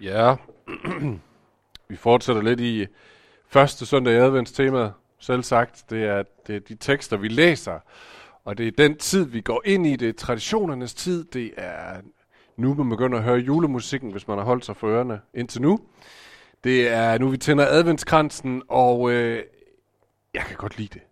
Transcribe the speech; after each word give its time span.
Ja, 0.00 0.34
vi 1.88 1.96
fortsætter 1.96 2.42
lidt 2.42 2.60
i 2.60 2.86
første 3.48 3.86
søndag 3.86 4.14
i 4.14 4.16
adventstemaet. 4.16 4.92
Selv 5.18 5.42
sagt, 5.42 5.84
det 5.90 6.04
er, 6.04 6.22
det 6.46 6.56
er 6.56 6.60
de 6.60 6.74
tekster, 6.74 7.16
vi 7.16 7.28
læser, 7.28 7.78
og 8.44 8.58
det 8.58 8.66
er 8.66 8.72
den 8.78 8.96
tid, 8.96 9.24
vi 9.24 9.40
går 9.40 9.62
ind 9.64 9.86
i. 9.86 9.96
Det 9.96 10.08
er 10.08 10.12
traditionernes 10.12 10.94
tid. 10.94 11.24
Det 11.24 11.52
er 11.56 12.00
nu, 12.56 12.74
man 12.74 12.88
begynder 12.88 13.18
at 13.18 13.24
høre 13.24 13.38
julemusikken, 13.38 14.10
hvis 14.10 14.28
man 14.28 14.38
har 14.38 14.44
holdt 14.44 14.64
sig 14.64 14.76
for 14.76 14.88
ørerne 14.88 15.20
indtil 15.34 15.62
nu. 15.62 15.80
Det 16.64 16.88
er 16.88 17.18
nu, 17.18 17.28
vi 17.28 17.36
tænder 17.36 17.66
adventskransen, 17.68 18.62
og 18.68 19.10
øh, 19.10 19.42
jeg 20.34 20.42
kan 20.42 20.56
godt 20.56 20.78
lide 20.78 20.94
det. 20.94 21.02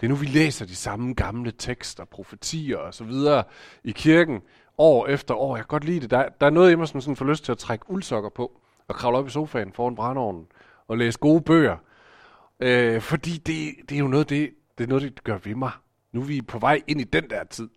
Det 0.00 0.06
er 0.06 0.08
nu, 0.08 0.14
vi 0.14 0.26
læser 0.26 0.66
de 0.66 0.76
samme 0.76 1.14
gamle 1.14 1.52
tekster, 1.58 2.04
profetier 2.04 2.76
og 2.76 2.94
så 2.94 3.04
videre 3.04 3.44
i 3.84 3.92
kirken 3.92 4.40
år 4.78 5.06
efter 5.06 5.34
år. 5.34 5.56
Jeg 5.56 5.64
kan 5.64 5.68
godt 5.68 5.84
lide 5.84 6.00
det. 6.00 6.10
Der, 6.10 6.28
der 6.28 6.46
er 6.46 6.50
noget 6.50 6.72
i 6.72 6.74
mig, 6.74 6.88
som 6.88 7.00
sådan 7.00 7.16
får 7.16 7.24
lyst 7.24 7.44
til 7.44 7.52
at 7.52 7.58
trække 7.58 7.90
uldsokker 7.90 8.30
på 8.30 8.60
og 8.88 8.94
kravle 8.94 9.18
op 9.18 9.26
i 9.26 9.30
sofaen 9.30 9.72
foran 9.72 9.94
brændeovnen 9.94 10.46
og 10.88 10.98
læse 10.98 11.18
gode 11.18 11.40
bøger. 11.40 11.76
Øh, 12.60 13.00
fordi 13.00 13.30
det, 13.30 13.74
det 13.88 13.94
er 13.94 13.98
jo 13.98 14.08
noget, 14.08 14.30
det, 14.30 14.54
det 14.78 14.84
er 14.84 14.88
noget, 14.88 15.02
det 15.02 15.24
gør 15.24 15.38
ved 15.38 15.54
mig. 15.54 15.72
Nu 16.12 16.20
er 16.20 16.24
vi 16.24 16.42
på 16.42 16.58
vej 16.58 16.82
ind 16.86 17.00
i 17.00 17.04
den 17.04 17.30
der 17.30 17.44
tid. 17.44 17.68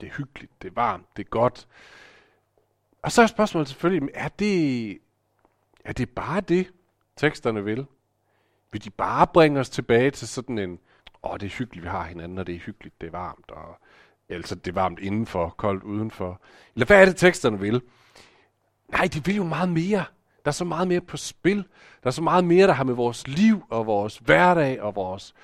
Det 0.00 0.06
er 0.06 0.12
hyggeligt, 0.12 0.62
det 0.62 0.68
er 0.68 0.74
varmt, 0.74 1.06
det 1.16 1.24
er 1.24 1.28
godt. 1.28 1.68
Og 3.02 3.12
så 3.12 3.22
er 3.22 3.26
spørgsmålet 3.26 3.68
selvfølgelig, 3.68 4.10
er 4.14 4.28
det, 4.28 4.98
er 5.84 5.92
det 5.92 6.10
bare 6.10 6.40
det, 6.40 6.72
teksterne 7.16 7.64
vil? 7.64 7.86
Vil 8.72 8.84
de 8.84 8.90
bare 8.90 9.26
bringe 9.26 9.60
os 9.60 9.70
tilbage 9.70 10.10
til 10.10 10.28
sådan 10.28 10.58
en, 10.58 10.78
åh, 11.22 11.30
oh, 11.30 11.40
det 11.40 11.46
er 11.46 11.50
hyggeligt, 11.50 11.84
vi 11.84 11.88
har 11.88 12.04
hinanden, 12.04 12.38
og 12.38 12.46
det 12.46 12.54
er 12.54 12.58
hyggeligt, 12.58 13.00
det 13.00 13.06
er 13.06 13.10
varmt, 13.10 13.50
og 13.50 13.78
altså 14.28 14.54
det 14.54 14.68
er 14.68 14.74
varmt 14.74 14.98
indenfor, 14.98 15.54
koldt 15.56 15.82
udenfor. 15.82 16.40
Eller 16.74 16.86
hvad 16.86 17.00
er 17.00 17.04
det, 17.04 17.16
teksterne 17.16 17.60
vil? 17.60 17.82
Nej, 18.88 19.08
de 19.14 19.24
vil 19.24 19.36
jo 19.36 19.44
meget 19.44 19.68
mere. 19.68 20.04
Der 20.44 20.50
er 20.50 20.50
så 20.50 20.64
meget 20.64 20.88
mere 20.88 21.00
på 21.00 21.16
spil. 21.16 21.56
Der 22.02 22.06
er 22.06 22.10
så 22.10 22.22
meget 22.22 22.44
mere, 22.44 22.66
der 22.66 22.72
har 22.72 22.84
med 22.84 22.94
vores 22.94 23.28
liv 23.28 23.62
og 23.70 23.86
vores 23.86 24.18
hverdag 24.18 24.82
og 24.82 24.94
vores 24.94 25.34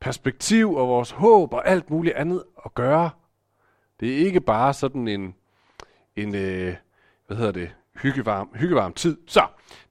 perspektiv 0.00 0.74
og 0.74 0.88
vores 0.88 1.10
håb 1.10 1.54
og 1.54 1.68
alt 1.68 1.90
muligt 1.90 2.16
andet 2.16 2.42
at 2.64 2.74
gøre. 2.74 3.10
Det 4.00 4.12
er 4.12 4.26
ikke 4.26 4.40
bare 4.40 4.74
sådan 4.74 5.08
en, 5.08 5.34
en 6.16 6.34
øh, 6.34 6.74
hvad 7.26 7.36
hedder 7.36 7.52
det, 7.52 7.70
hyggevarm, 8.02 8.50
hyggevarm 8.54 8.92
tid. 8.92 9.16
Så, 9.26 9.46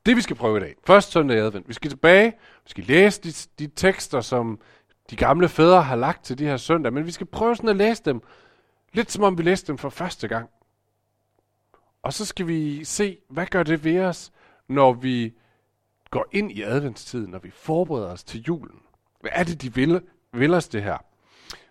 det 0.05 0.15
vi 0.15 0.21
skal 0.21 0.35
prøve 0.35 0.57
i 0.57 0.61
dag. 0.61 0.75
Først 0.87 1.11
søndag 1.11 1.37
i 1.37 1.39
advent. 1.39 1.67
Vi 1.67 1.73
skal 1.73 1.89
tilbage, 1.89 2.31
vi 2.63 2.69
skal 2.69 2.83
læse 2.83 3.21
de, 3.21 3.31
de 3.59 3.71
tekster, 3.75 4.21
som 4.21 4.59
de 5.09 5.15
gamle 5.15 5.49
fædre 5.49 5.81
har 5.81 5.95
lagt 5.95 6.25
til 6.25 6.37
de 6.37 6.45
her 6.45 6.57
søndag, 6.57 6.93
men 6.93 7.05
vi 7.05 7.11
skal 7.11 7.27
prøve 7.27 7.55
sådan 7.55 7.69
at 7.69 7.75
læse 7.75 8.03
dem, 8.03 8.21
lidt 8.93 9.11
som 9.11 9.23
om 9.23 9.37
vi 9.37 9.43
læste 9.43 9.67
dem 9.67 9.77
for 9.77 9.89
første 9.89 10.27
gang. 10.27 10.49
Og 12.03 12.13
så 12.13 12.25
skal 12.25 12.47
vi 12.47 12.83
se, 12.83 13.17
hvad 13.29 13.45
gør 13.45 13.63
det 13.63 13.83
ved 13.83 13.99
os, 13.99 14.31
når 14.67 14.93
vi 14.93 15.33
går 16.09 16.25
ind 16.31 16.51
i 16.51 16.61
adventstiden, 16.61 17.31
når 17.31 17.39
vi 17.39 17.51
forbereder 17.51 18.07
os 18.07 18.23
til 18.23 18.41
julen. 18.41 18.79
Hvad 19.21 19.31
er 19.33 19.43
det, 19.43 19.61
de 19.61 19.73
vil, 19.73 20.01
vil 20.33 20.53
os 20.53 20.67
det 20.67 20.83
her? 20.83 20.97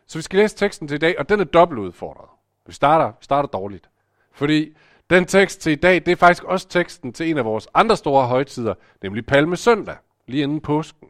Så 0.06 0.18
vi 0.18 0.22
skal 0.22 0.38
læse 0.38 0.56
teksten 0.56 0.88
til 0.88 0.94
i 0.94 0.98
dag, 0.98 1.18
og 1.18 1.28
den 1.28 1.40
er 1.40 1.44
dobbelt 1.44 1.80
udfordret. 1.80 2.28
Vi 2.66 2.72
starter, 2.72 3.06
vi 3.06 3.24
starter 3.24 3.48
dårligt. 3.48 3.90
Fordi 4.32 4.76
den 5.10 5.24
tekst 5.24 5.60
til 5.60 5.72
i 5.72 5.74
dag, 5.74 5.94
det 5.94 6.08
er 6.08 6.16
faktisk 6.16 6.44
også 6.44 6.68
teksten 6.68 7.12
til 7.12 7.30
en 7.30 7.38
af 7.38 7.44
vores 7.44 7.68
andre 7.74 7.96
store 7.96 8.26
højtider, 8.26 8.74
nemlig 9.02 9.26
Palme 9.26 9.56
Søndag, 9.56 9.96
lige 10.26 10.42
inden 10.42 10.60
påsken. 10.60 11.08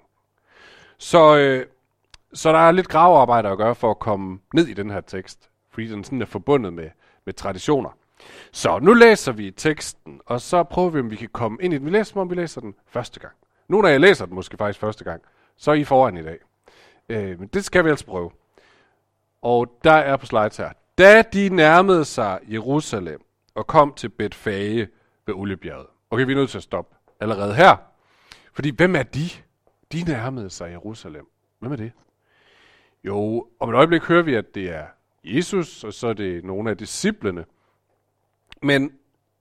Så, 0.99 1.37
øh, 1.37 1.67
så 2.35 2.53
der 2.53 2.59
er 2.59 2.73
lidt 2.73 2.89
gravearbejde 2.89 3.49
at 3.49 3.59
gøre 3.59 3.75
for 3.75 3.91
at 3.91 3.99
komme 3.99 4.39
ned 4.55 4.67
i 4.67 4.75
den 4.75 4.91
her 4.91 5.01
tekst, 5.01 5.51
fordi 5.71 5.87
den 5.89 6.05
sådan 6.05 6.23
er 6.23 6.27
forbundet 6.27 6.73
med, 6.73 6.91
med 7.25 7.35
traditioner. 7.35 7.91
Så 8.53 8.79
nu 8.79 8.95
læser 8.95 9.33
vi 9.33 9.51
teksten, 9.51 10.21
og 10.27 10.41
så 10.41 10.63
prøver 10.63 10.91
vi, 10.91 11.01
om 11.01 11.11
vi 11.11 11.17
kan 11.17 11.29
komme 11.29 11.59
ind 11.61 11.75
i 11.75 11.79
den. 11.79 11.87
Vi 11.87 11.91
læser, 11.91 12.21
om 12.21 12.31
vi 12.31 12.35
læser 12.35 12.61
den 12.61 12.75
første 12.87 13.21
gang. 13.21 13.33
Nogle 13.69 13.89
af 13.89 13.93
jer 13.93 13.99
læser 13.99 14.27
den 14.27 14.35
måske 14.35 14.57
faktisk 14.57 14.81
første 14.81 15.05
gang, 15.05 15.23
så 15.57 15.71
er 15.71 15.75
I 15.75 15.85
foran 15.85 16.17
i 16.17 16.23
dag. 16.23 16.39
Øh, 17.09 17.41
men 17.41 17.49
det 17.49 17.65
skal 17.65 17.85
vi 17.85 17.91
altså 17.91 18.07
prøve. 18.07 18.31
Og 19.43 19.79
der 19.85 19.93
er 19.93 20.17
på 20.17 20.27
slides 20.27 20.57
her. 20.57 20.71
Da 20.99 21.23
de 21.23 21.49
nærmede 21.49 22.05
sig 22.05 22.39
Jerusalem 22.49 23.21
og 23.55 23.67
kom 23.67 23.95
til 23.97 24.09
Betfage 24.09 24.89
ved 25.27 25.35
Oliebjerget. 25.35 25.87
Okay, 26.11 26.25
vi 26.25 26.33
er 26.33 26.37
nødt 26.37 26.51
til 26.51 26.59
at 26.59 26.63
stoppe 26.63 26.97
allerede 27.21 27.55
her. 27.55 27.77
Fordi 28.53 28.71
hvem 28.71 28.97
er 28.97 29.03
de? 29.03 29.29
De 29.93 30.03
nærmede 30.03 30.51
sig 30.51 30.71
Jerusalem. 30.71 31.27
Hvem 31.59 31.73
er 31.73 31.77
det? 31.77 31.93
Jo, 33.05 33.47
om 33.61 33.71
et 33.71 33.75
øjeblik 33.75 34.03
hører 34.03 34.23
vi, 34.23 34.35
at 34.35 34.55
det 34.55 34.71
er 34.71 34.87
Jesus, 35.25 35.85
og 35.85 35.93
så 35.93 36.09
er 36.09 36.13
det 36.13 36.45
nogle 36.45 36.71
af 36.71 36.79
disciplene. 36.79 37.45
Men 38.63 38.93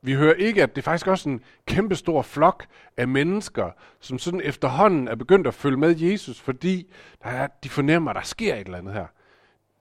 vi 0.02 0.14
hører 0.14 0.34
ikke, 0.34 0.64
at 0.64 0.76
det 0.76 0.82
er 0.82 0.84
faktisk 0.84 1.08
også 1.08 1.30
en 1.30 1.44
kæmpe 1.66 1.96
stor 1.96 2.22
flok 2.22 2.66
af 2.98 3.08
mennesker, 3.08 3.72
som 4.00 4.20
sådan 4.20 4.42
efterhånden 4.44 5.08
er 5.08 5.16
begyndt 5.16 5.48
at 5.48 5.54
følge 5.54 5.78
med 5.78 5.96
Jesus, 5.98 6.40
fordi 6.40 6.94
der 7.24 7.30
er, 7.30 7.48
de 7.64 7.70
fornemmer, 7.70 8.12
at 8.12 8.16
der 8.16 8.22
sker 8.22 8.56
et 8.56 8.66
eller 8.66 8.78
andet 8.78 8.94
her. 8.94 9.06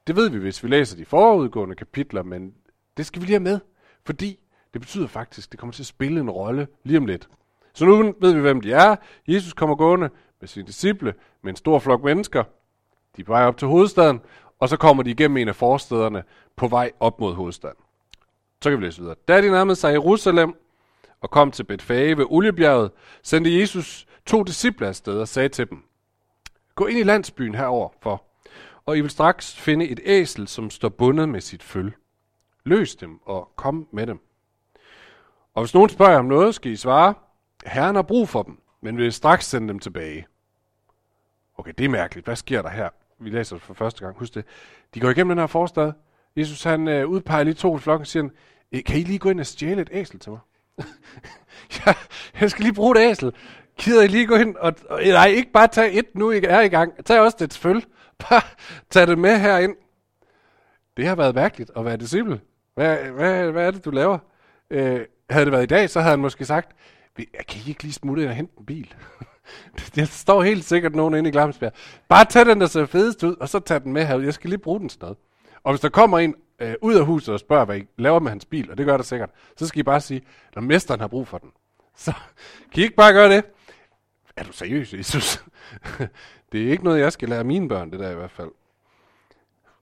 Det 0.06 0.16
ved 0.16 0.30
vi, 0.30 0.38
hvis 0.38 0.64
vi 0.64 0.69
læser 0.69 0.96
de 0.96 1.04
forudgående 1.04 1.74
kapitler, 1.74 2.22
men 2.22 2.54
det 2.96 3.06
skal 3.06 3.22
vi 3.22 3.26
lige 3.26 3.34
have 3.34 3.42
med, 3.42 3.60
fordi 4.04 4.38
det 4.72 4.80
betyder 4.80 5.06
faktisk, 5.06 5.48
at 5.48 5.52
det 5.52 5.60
kommer 5.60 5.72
til 5.72 5.82
at 5.82 5.86
spille 5.86 6.20
en 6.20 6.30
rolle 6.30 6.69
lige 6.84 6.98
om 6.98 7.06
lidt. 7.06 7.28
Så 7.72 7.84
nu 7.84 8.14
ved 8.20 8.34
vi, 8.34 8.40
hvem 8.40 8.60
de 8.60 8.72
er. 8.72 8.96
Jesus 9.28 9.52
kommer 9.52 9.76
gående 9.76 10.10
med 10.40 10.48
sine 10.48 10.66
disciple, 10.66 11.14
med 11.42 11.50
en 11.52 11.56
stor 11.56 11.78
flok 11.78 12.04
mennesker. 12.04 12.44
De 13.16 13.21
er 13.21 13.25
på 13.25 13.32
vej 13.32 13.43
op 13.43 13.56
til 13.56 13.69
hovedstaden, 13.69 14.21
og 14.60 14.69
så 14.69 14.76
kommer 14.76 15.03
de 15.03 15.10
igennem 15.10 15.37
en 15.37 15.48
af 15.48 15.56
forstederne 15.56 16.22
på 16.56 16.69
vej 16.69 16.93
op 17.00 17.21
mod 17.21 17.34
hovedstaden. 17.34 17.76
Så 18.62 18.71
kan 18.71 18.81
vi 18.81 18.84
læse 18.84 19.00
videre. 19.00 19.15
Da 19.28 19.43
de 19.43 19.50
nærmede 19.50 19.76
sig 19.76 19.93
Jerusalem 19.93 20.54
og 21.20 21.31
kom 21.31 21.50
til 21.50 21.65
Betfage 21.65 22.16
ved 22.16 22.26
Oliebjerget, 22.28 22.91
sendte 23.22 23.60
Jesus 23.60 24.06
to 24.26 24.43
disciple 24.43 24.87
afsted 24.87 25.20
og 25.20 25.28
sagde 25.28 25.49
til 25.49 25.70
dem, 25.70 25.84
Gå 26.75 26.87
ind 26.87 26.99
i 26.99 27.03
landsbyen 27.03 27.54
herover 27.54 27.88
for, 28.03 28.25
og 28.87 28.99
I 28.99 29.00
vil 29.00 29.10
straks 29.10 29.56
finde 29.56 29.88
et 29.88 30.00
æsel, 30.04 30.49
som 30.49 30.70
står 30.70 30.88
bundet 30.88 31.28
med 31.28 31.41
sit 31.41 31.62
føl. 31.62 31.93
Løs 32.65 32.97
dem 32.97 33.20
og 33.25 33.53
kom 33.56 33.88
med 33.93 34.06
dem. 34.06 34.20
Og 35.54 35.62
hvis 35.62 35.75
nogen 35.75 35.88
spørger 35.88 36.19
om 36.19 36.25
noget, 36.25 36.54
skal 36.54 36.72
I 36.72 36.76
svare, 36.76 37.15
Herren 37.66 37.94
har 37.94 38.03
brug 38.03 38.28
for 38.28 38.43
dem, 38.43 38.60
men 38.81 38.97
vil 38.97 39.12
straks 39.12 39.47
sende 39.47 39.69
dem 39.69 39.78
tilbage. 39.78 40.26
Okay, 41.59 41.72
det 41.78 41.84
er 41.84 41.88
mærkeligt. 41.88 42.26
Hvad 42.26 42.37
sker 42.37 42.62
der 42.62 42.69
her? 42.69 42.88
Vi 43.20 43.31
læser 43.31 43.56
det 43.56 43.62
for 43.62 43.75
første 43.75 44.04
gang. 44.04 44.19
Husk 44.19 44.34
det. 44.34 44.44
De 44.94 45.00
går 45.00 45.10
igennem 45.10 45.28
den 45.28 45.38
her 45.38 45.47
forstad. 45.47 45.92
Jesus 46.36 46.62
han 46.62 46.88
øh, 46.88 47.06
udpeger 47.06 47.44
lige 47.44 47.54
to 47.54 47.76
i 47.76 47.81
flokken 47.81 48.03
og 48.03 48.06
siger, 48.06 48.28
e, 48.72 48.82
kan 48.82 48.98
I 48.98 49.03
lige 49.03 49.19
gå 49.19 49.31
ind 49.31 49.41
og 49.41 49.47
stjæle 49.47 49.82
et 49.82 49.91
æsel 49.92 50.19
til 50.19 50.32
mig? 50.32 50.41
ja, 51.86 51.94
jeg 52.41 52.50
skal 52.50 52.62
lige 52.62 52.75
bruge 52.75 53.00
et 53.00 53.10
æsel. 53.10 53.32
Gider 53.78 54.03
I 54.03 54.06
lige 54.06 54.26
gå 54.26 54.34
ind 54.34 54.56
og, 54.56 54.75
og 54.88 55.00
nej, 55.03 55.26
ikke 55.26 55.53
bare 55.53 55.69
tage 55.69 55.92
et 55.92 56.14
nu, 56.14 56.31
I 56.31 56.41
er 56.44 56.60
i 56.60 56.69
gang. 56.69 57.04
Tag 57.04 57.20
også 57.20 57.36
det 57.41 57.54
føl. 57.54 57.84
Bare 58.28 58.42
tag 58.91 59.06
det 59.06 59.19
med 59.19 59.38
herind. 59.38 59.76
Det 60.97 61.06
har 61.06 61.14
været 61.14 61.34
mærkeligt 61.34 61.70
at 61.76 61.84
være 61.84 61.97
disciple. 61.97 62.41
Hvad, 62.75 62.97
hvad, 62.97 63.50
hvad 63.52 63.66
er 63.66 63.70
det, 63.70 63.84
du 63.84 63.91
laver? 63.91 64.19
Øh, 64.70 65.00
havde 65.31 65.44
det 65.44 65.52
været 65.52 65.62
i 65.62 65.66
dag, 65.66 65.91
så 65.91 66.00
havde 66.00 66.10
han 66.10 66.20
måske 66.20 66.44
sagt, 66.44 66.76
kan 67.16 67.60
I 67.66 67.69
ikke 67.69 67.82
lige 67.82 67.92
smutte 67.92 68.22
ind 68.22 68.31
og 68.31 68.37
hente 68.37 68.52
en 68.58 68.66
bil? 68.66 68.94
Der 69.94 70.05
står 70.05 70.43
helt 70.43 70.65
sikkert 70.65 70.94
nogen 70.94 71.15
inde 71.15 71.28
i 71.28 71.33
Glamsbjerg. 71.33 71.72
Bare 72.09 72.25
tag 72.25 72.47
den, 72.47 72.61
der 72.61 72.66
ser 72.66 72.87
fedest 72.87 73.22
ud, 73.22 73.37
og 73.41 73.49
så 73.49 73.59
tag 73.59 73.83
den 73.83 73.93
med 73.93 74.06
herud. 74.06 74.25
Jeg 74.25 74.34
skal 74.34 74.50
lige 74.50 74.59
bruge 74.59 74.81
den 74.81 74.88
sådan 74.88 75.05
noget. 75.05 75.19
Og 75.65 75.72
hvis 75.72 75.81
der 75.81 75.88
kommer 75.88 76.19
en 76.19 76.34
øh, 76.59 76.75
ud 76.83 76.94
af 76.94 77.06
huset 77.06 77.34
og 77.34 77.41
spørger, 77.41 77.65
hvad 77.65 77.78
I 77.78 77.87
laver 77.99 78.21
med 78.21 78.31
hans 78.31 78.44
bil, 78.44 78.71
og 78.71 78.78
det 78.78 78.87
gør 78.87 78.97
der 78.97 79.05
sikkert, 79.05 79.31
så 79.56 79.66
skal 79.66 79.81
I 79.81 79.83
bare 79.83 80.00
sige, 80.00 80.22
at 80.56 80.62
mesteren 80.62 81.00
har 81.00 81.09
brug 81.09 81.28
for 81.28 81.38
den. 81.38 81.50
Så 81.97 82.12
kan 82.72 82.81
I 82.81 82.83
ikke 82.83 82.97
bare 82.97 83.12
gøre 83.12 83.31
det? 83.31 83.44
Er 84.37 84.44
du 84.44 84.53
seriøs, 84.53 84.94
Jesus? 84.94 85.44
det 86.53 86.67
er 86.67 86.71
ikke 86.71 86.84
noget, 86.84 87.00
jeg 87.00 87.12
skal 87.12 87.28
lære 87.28 87.44
mine 87.44 87.69
børn, 87.69 87.91
det 87.91 88.00
der 88.00 88.11
i 88.11 88.15
hvert 88.15 88.31
fald. 88.31 88.50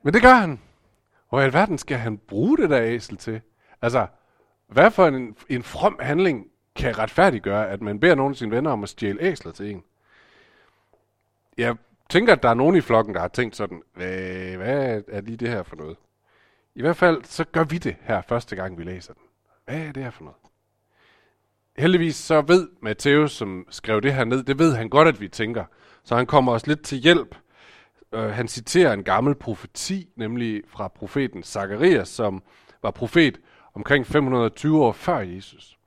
Men 0.03 0.15
det 0.15 0.23
gør 0.23 0.35
han. 0.35 0.61
Og 1.29 1.41
i 1.41 1.45
alverden 1.45 1.79
skal 1.79 1.97
han 1.97 2.19
bruge 2.19 2.59
det 2.59 2.71
der 2.71 2.83
æsel 2.83 3.17
til? 3.17 3.41
Altså, 3.83 4.07
hvad 4.69 4.91
for 4.91 5.07
en, 5.07 5.37
en 5.49 5.63
from 5.63 5.99
handling 6.01 6.47
kan 6.79 6.99
retfærdiggøre, 6.99 7.69
at 7.69 7.83
man 7.83 8.01
beder 8.01 8.15
nogle 8.15 8.33
af 8.33 8.37
sine 8.37 8.51
venner 8.51 8.71
om 8.71 8.83
at 8.83 8.89
stjæle 8.89 9.23
æsler 9.23 9.53
til 9.53 9.71
en? 9.71 9.83
Jeg 11.59 11.77
tænker, 12.11 12.33
at 12.33 12.43
der 12.43 12.49
er 12.49 12.55
nogen 12.55 12.77
i 12.77 12.81
flokken, 12.81 13.15
der 13.15 13.21
har 13.21 13.29
tænkt 13.29 13.57
sådan, 13.57 13.83
hvad, 13.95 14.57
hvad 14.57 15.03
er 15.09 15.21
lige 15.21 15.37
det 15.37 15.49
her 15.49 15.63
for 15.63 15.77
noget? 15.77 15.97
I 16.75 16.81
hvert 16.81 16.97
fald, 16.97 17.25
så 17.25 17.45
gør 17.45 17.65
vi 17.65 17.79
det 17.79 17.97
her 18.01 18.23
første 18.23 18.57
gang, 18.57 18.79
vi 18.79 18.85
læser 18.85 19.13
den. 19.13 19.23
Hvad 19.65 19.81
er 19.81 19.93
det 19.93 20.03
her 20.03 20.11
for 20.11 20.25
noget? 20.25 20.37
Heldigvis 21.79 22.17
så 22.17 22.41
ved 22.41 22.69
Matthæus, 22.83 23.33
som 23.33 23.67
skrev 23.71 24.01
det 24.01 24.15
her 24.15 24.25
ned, 24.25 24.43
det 24.43 24.59
ved 24.59 24.75
han 24.75 24.89
godt, 24.89 25.09
at 25.09 25.21
vi 25.21 25.29
tænker. 25.29 25.65
Så 26.05 26.17
han 26.17 26.27
kommer 26.27 26.53
os 26.53 26.67
lidt 26.67 26.83
til 26.83 26.99
hjælp. 26.99 27.37
Uh, 28.13 28.21
han 28.21 28.49
citerer 28.49 28.93
en 28.93 29.05
gammel 29.05 29.35
profeti, 29.35 30.09
nemlig 30.17 30.63
fra 30.69 30.89
profeten 30.89 31.43
Zakarias, 31.43 32.09
som 32.09 32.43
var 32.83 32.91
profet 32.91 33.41
omkring 33.75 34.07
520 34.07 34.85
år 34.85 34.93
før 34.93 35.19
Jesus. 35.19 35.78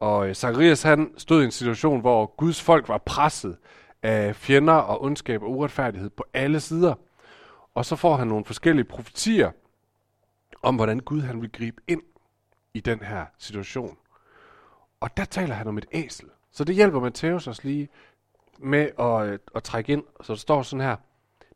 Og 0.00 0.28
øh, 0.28 0.34
Zacharias 0.34 0.82
han 0.82 1.14
stod 1.16 1.42
i 1.42 1.44
en 1.44 1.50
situation, 1.50 2.00
hvor 2.00 2.34
Guds 2.36 2.62
folk 2.62 2.88
var 2.88 2.98
presset 2.98 3.56
af 4.02 4.36
fjender 4.36 4.72
og 4.74 5.02
ondskab 5.02 5.42
og 5.42 5.50
uretfærdighed 5.50 6.10
på 6.10 6.24
alle 6.34 6.60
sider. 6.60 6.94
Og 7.74 7.84
så 7.84 7.96
får 7.96 8.16
han 8.16 8.28
nogle 8.28 8.44
forskellige 8.44 8.84
profetier 8.84 9.50
om, 10.62 10.76
hvordan 10.76 11.00
Gud 11.00 11.20
han 11.20 11.40
vil 11.40 11.52
gribe 11.52 11.82
ind 11.88 12.02
i 12.74 12.80
den 12.80 13.00
her 13.00 13.26
situation. 13.38 13.96
Og 15.00 15.16
der 15.16 15.24
taler 15.24 15.54
han 15.54 15.66
om 15.66 15.78
et 15.78 15.86
æsel. 15.92 16.28
Så 16.50 16.64
det 16.64 16.74
hjælper 16.74 17.00
Matthæus 17.00 17.46
os 17.46 17.64
lige 17.64 17.88
med 18.58 18.88
at, 18.98 19.28
øh, 19.28 19.38
at 19.54 19.62
trække 19.62 19.92
ind. 19.92 20.04
Så 20.22 20.32
det 20.32 20.40
står 20.40 20.62
sådan 20.62 20.86
her. 20.86 20.96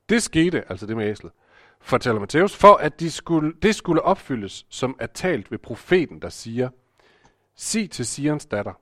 Det 0.08 0.22
skete, 0.22 0.70
altså 0.70 0.86
det 0.86 0.96
med 0.96 1.10
æslet, 1.10 1.32
fortæller 1.80 2.20
Matthæus, 2.20 2.56
for 2.56 2.74
at 2.74 3.00
de 3.00 3.10
skulle, 3.10 3.52
det 3.62 3.74
skulle 3.74 4.02
opfyldes, 4.02 4.66
som 4.68 4.96
er 4.98 5.06
talt 5.06 5.50
ved 5.50 5.58
profeten, 5.58 6.22
der 6.22 6.28
siger, 6.28 6.68
sig 7.54 7.90
til 7.90 8.06
Sions 8.06 8.46
datter, 8.46 8.72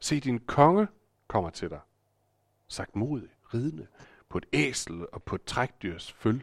se 0.00 0.20
din 0.20 0.38
konge 0.38 0.88
kommer 1.28 1.50
til 1.50 1.70
dig. 1.70 1.80
Sagt 2.68 2.96
modig, 2.96 3.28
ridende, 3.54 3.86
på 4.28 4.38
et 4.38 4.46
æsel 4.52 5.06
og 5.12 5.22
på 5.22 5.34
et 5.34 5.44
trækdyrs 5.44 6.12
føl. 6.12 6.42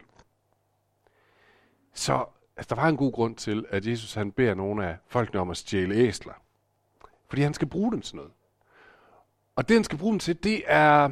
Så 1.92 2.24
altså, 2.56 2.74
der 2.74 2.80
var 2.80 2.88
en 2.88 2.96
god 2.96 3.12
grund 3.12 3.36
til, 3.36 3.66
at 3.68 3.86
Jesus 3.86 4.14
han 4.14 4.32
beder 4.32 4.54
nogle 4.54 4.86
af 4.86 4.96
folkene 5.06 5.40
om 5.40 5.50
at 5.50 5.56
stjæle 5.56 5.94
æsler. 5.94 6.34
Fordi 7.28 7.42
han 7.42 7.54
skal 7.54 7.68
bruge 7.68 7.92
dem 7.92 8.00
til 8.00 8.16
noget. 8.16 8.32
Og 9.56 9.68
det, 9.68 9.76
han 9.76 9.84
skal 9.84 9.98
bruge 9.98 10.12
dem 10.12 10.18
til, 10.18 10.44
det 10.44 10.62
er, 10.66 11.08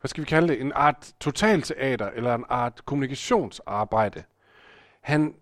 hvad 0.00 0.08
skal 0.08 0.20
vi 0.20 0.26
kalde 0.26 0.48
det, 0.48 0.60
en 0.60 0.72
art 0.74 1.14
totalteater, 1.20 2.06
eller 2.10 2.34
en 2.34 2.44
art 2.48 2.84
kommunikationsarbejde. 2.84 4.24
Han 5.00 5.34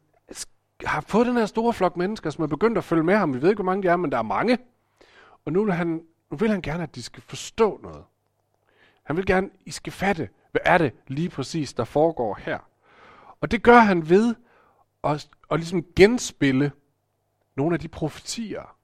har 0.85 1.00
fået 1.00 1.27
den 1.27 1.37
her 1.37 1.47
store 1.47 1.73
flok 1.73 1.97
mennesker, 1.97 2.31
som 2.31 2.44
er 2.44 2.49
begyndt 2.49 2.79
at 2.79 2.85
følge 2.85 3.03
med 3.03 3.17
ham. 3.17 3.35
Vi 3.35 3.43
ved 3.43 3.49
ikke, 3.49 3.62
hvor 3.62 3.73
mange 3.73 3.82
de 3.82 3.88
er, 3.88 3.97
men 3.97 4.12
der 4.12 4.19
er 4.19 4.23
mange. 4.23 4.59
Og 5.44 5.53
nu 5.53 5.65
vil 5.65 5.75
han, 5.75 6.03
nu 6.31 6.37
vil 6.37 6.50
han 6.50 6.62
gerne, 6.62 6.82
at 6.82 6.94
de 6.94 7.03
skal 7.03 7.23
forstå 7.23 7.81
noget. 7.82 8.05
Han 9.03 9.17
vil 9.17 9.27
gerne, 9.27 9.47
at 9.47 9.53
I 9.67 9.71
skal 9.71 9.93
fatte, 9.93 10.29
hvad 10.50 10.61
er 10.65 10.79
det 10.79 10.93
lige 11.06 11.29
præcis, 11.29 11.73
der 11.73 11.85
foregår 11.85 12.38
her. 12.43 12.59
Og 13.41 13.50
det 13.50 13.62
gør 13.62 13.79
han 13.79 14.09
ved 14.09 14.35
at, 15.05 15.29
at 15.50 15.59
ligesom 15.59 15.85
genspille 15.97 16.73
nogle 17.56 17.75
af 17.75 17.81
de 17.81 17.88
profetier, 17.88 18.77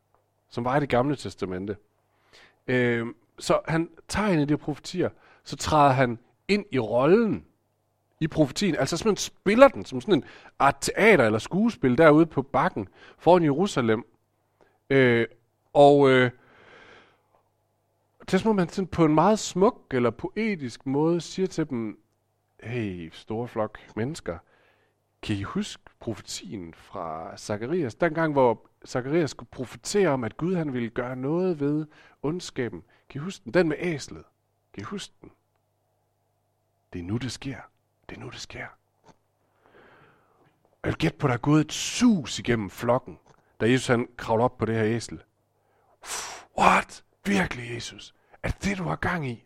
som 0.48 0.64
var 0.64 0.76
i 0.76 0.80
det 0.80 0.88
gamle 0.88 1.16
testamente. 1.16 1.76
Øh, 2.66 3.06
så 3.38 3.60
han 3.68 3.90
tager 4.08 4.28
en 4.28 4.38
af 4.38 4.48
de 4.48 4.56
profetier, 4.56 5.10
så 5.44 5.56
træder 5.56 5.92
han 5.92 6.18
ind 6.48 6.64
i 6.72 6.78
rollen 6.78 7.44
i 8.20 8.26
profetien. 8.26 8.76
Altså 8.76 8.96
simpelthen 8.96 9.16
spiller 9.16 9.68
den 9.68 9.84
som 9.84 10.00
sådan 10.00 10.14
en 10.14 10.24
art 10.58 10.76
teater 10.80 11.24
eller 11.24 11.38
skuespil 11.38 11.98
derude 11.98 12.26
på 12.26 12.42
bakken 12.42 12.88
foran 13.18 13.44
Jerusalem. 13.44 14.04
Øh, 14.90 15.26
og 15.72 16.10
øh, 16.10 16.30
det 18.20 18.34
er 18.34 18.38
som 18.38 18.56
man 18.56 18.68
sådan 18.68 18.86
på 18.86 19.04
en 19.04 19.14
meget 19.14 19.38
smuk 19.38 19.86
eller 19.90 20.10
poetisk 20.10 20.86
måde 20.86 21.20
siger 21.20 21.46
til 21.46 21.70
dem, 21.70 22.00
hey, 22.62 23.10
store 23.12 23.48
flok 23.48 23.78
mennesker, 23.96 24.38
kan 25.22 25.36
I 25.36 25.42
huske 25.42 25.82
profetien 26.00 26.74
fra 26.74 27.36
Zakarias? 27.36 27.94
Dengang, 27.94 28.32
hvor 28.32 28.68
Zakarias 28.86 29.30
skulle 29.30 29.48
profetere 29.50 30.08
om, 30.08 30.24
at 30.24 30.36
Gud 30.36 30.54
han 30.54 30.72
ville 30.72 30.90
gøre 30.90 31.16
noget 31.16 31.60
ved 31.60 31.86
ondskaben. 32.22 32.82
Kan 33.08 33.20
I 33.20 33.24
huske 33.24 33.44
den? 33.44 33.54
Den 33.54 33.68
med 33.68 33.76
æslet. 33.78 34.24
Kan 34.74 34.80
I 34.80 34.84
huske 34.84 35.14
den? 35.20 35.30
Det 36.92 36.98
er 36.98 37.02
nu, 37.02 37.16
det 37.16 37.32
sker. 37.32 37.60
Det 38.08 38.16
er 38.16 38.20
nu, 38.20 38.30
det 38.30 38.40
sker. 38.40 38.66
Jeg 40.82 40.92
vil 40.92 40.96
gætte 40.96 41.18
på, 41.18 41.26
at 41.26 41.28
der 41.28 41.34
er 41.34 41.40
gået 41.40 41.60
et 41.60 41.72
sus 41.72 42.38
igennem 42.38 42.70
flokken, 42.70 43.18
da 43.60 43.70
Jesus 43.70 43.86
han 43.86 44.08
kravler 44.16 44.44
op 44.44 44.58
på 44.58 44.64
det 44.64 44.74
her 44.74 44.84
æsel. 44.84 45.22
What? 46.58 47.04
Virkelig, 47.24 47.74
Jesus? 47.74 48.14
Er 48.42 48.48
det 48.48 48.64
det, 48.64 48.78
du 48.78 48.82
har 48.82 48.96
gang 48.96 49.28
i? 49.28 49.44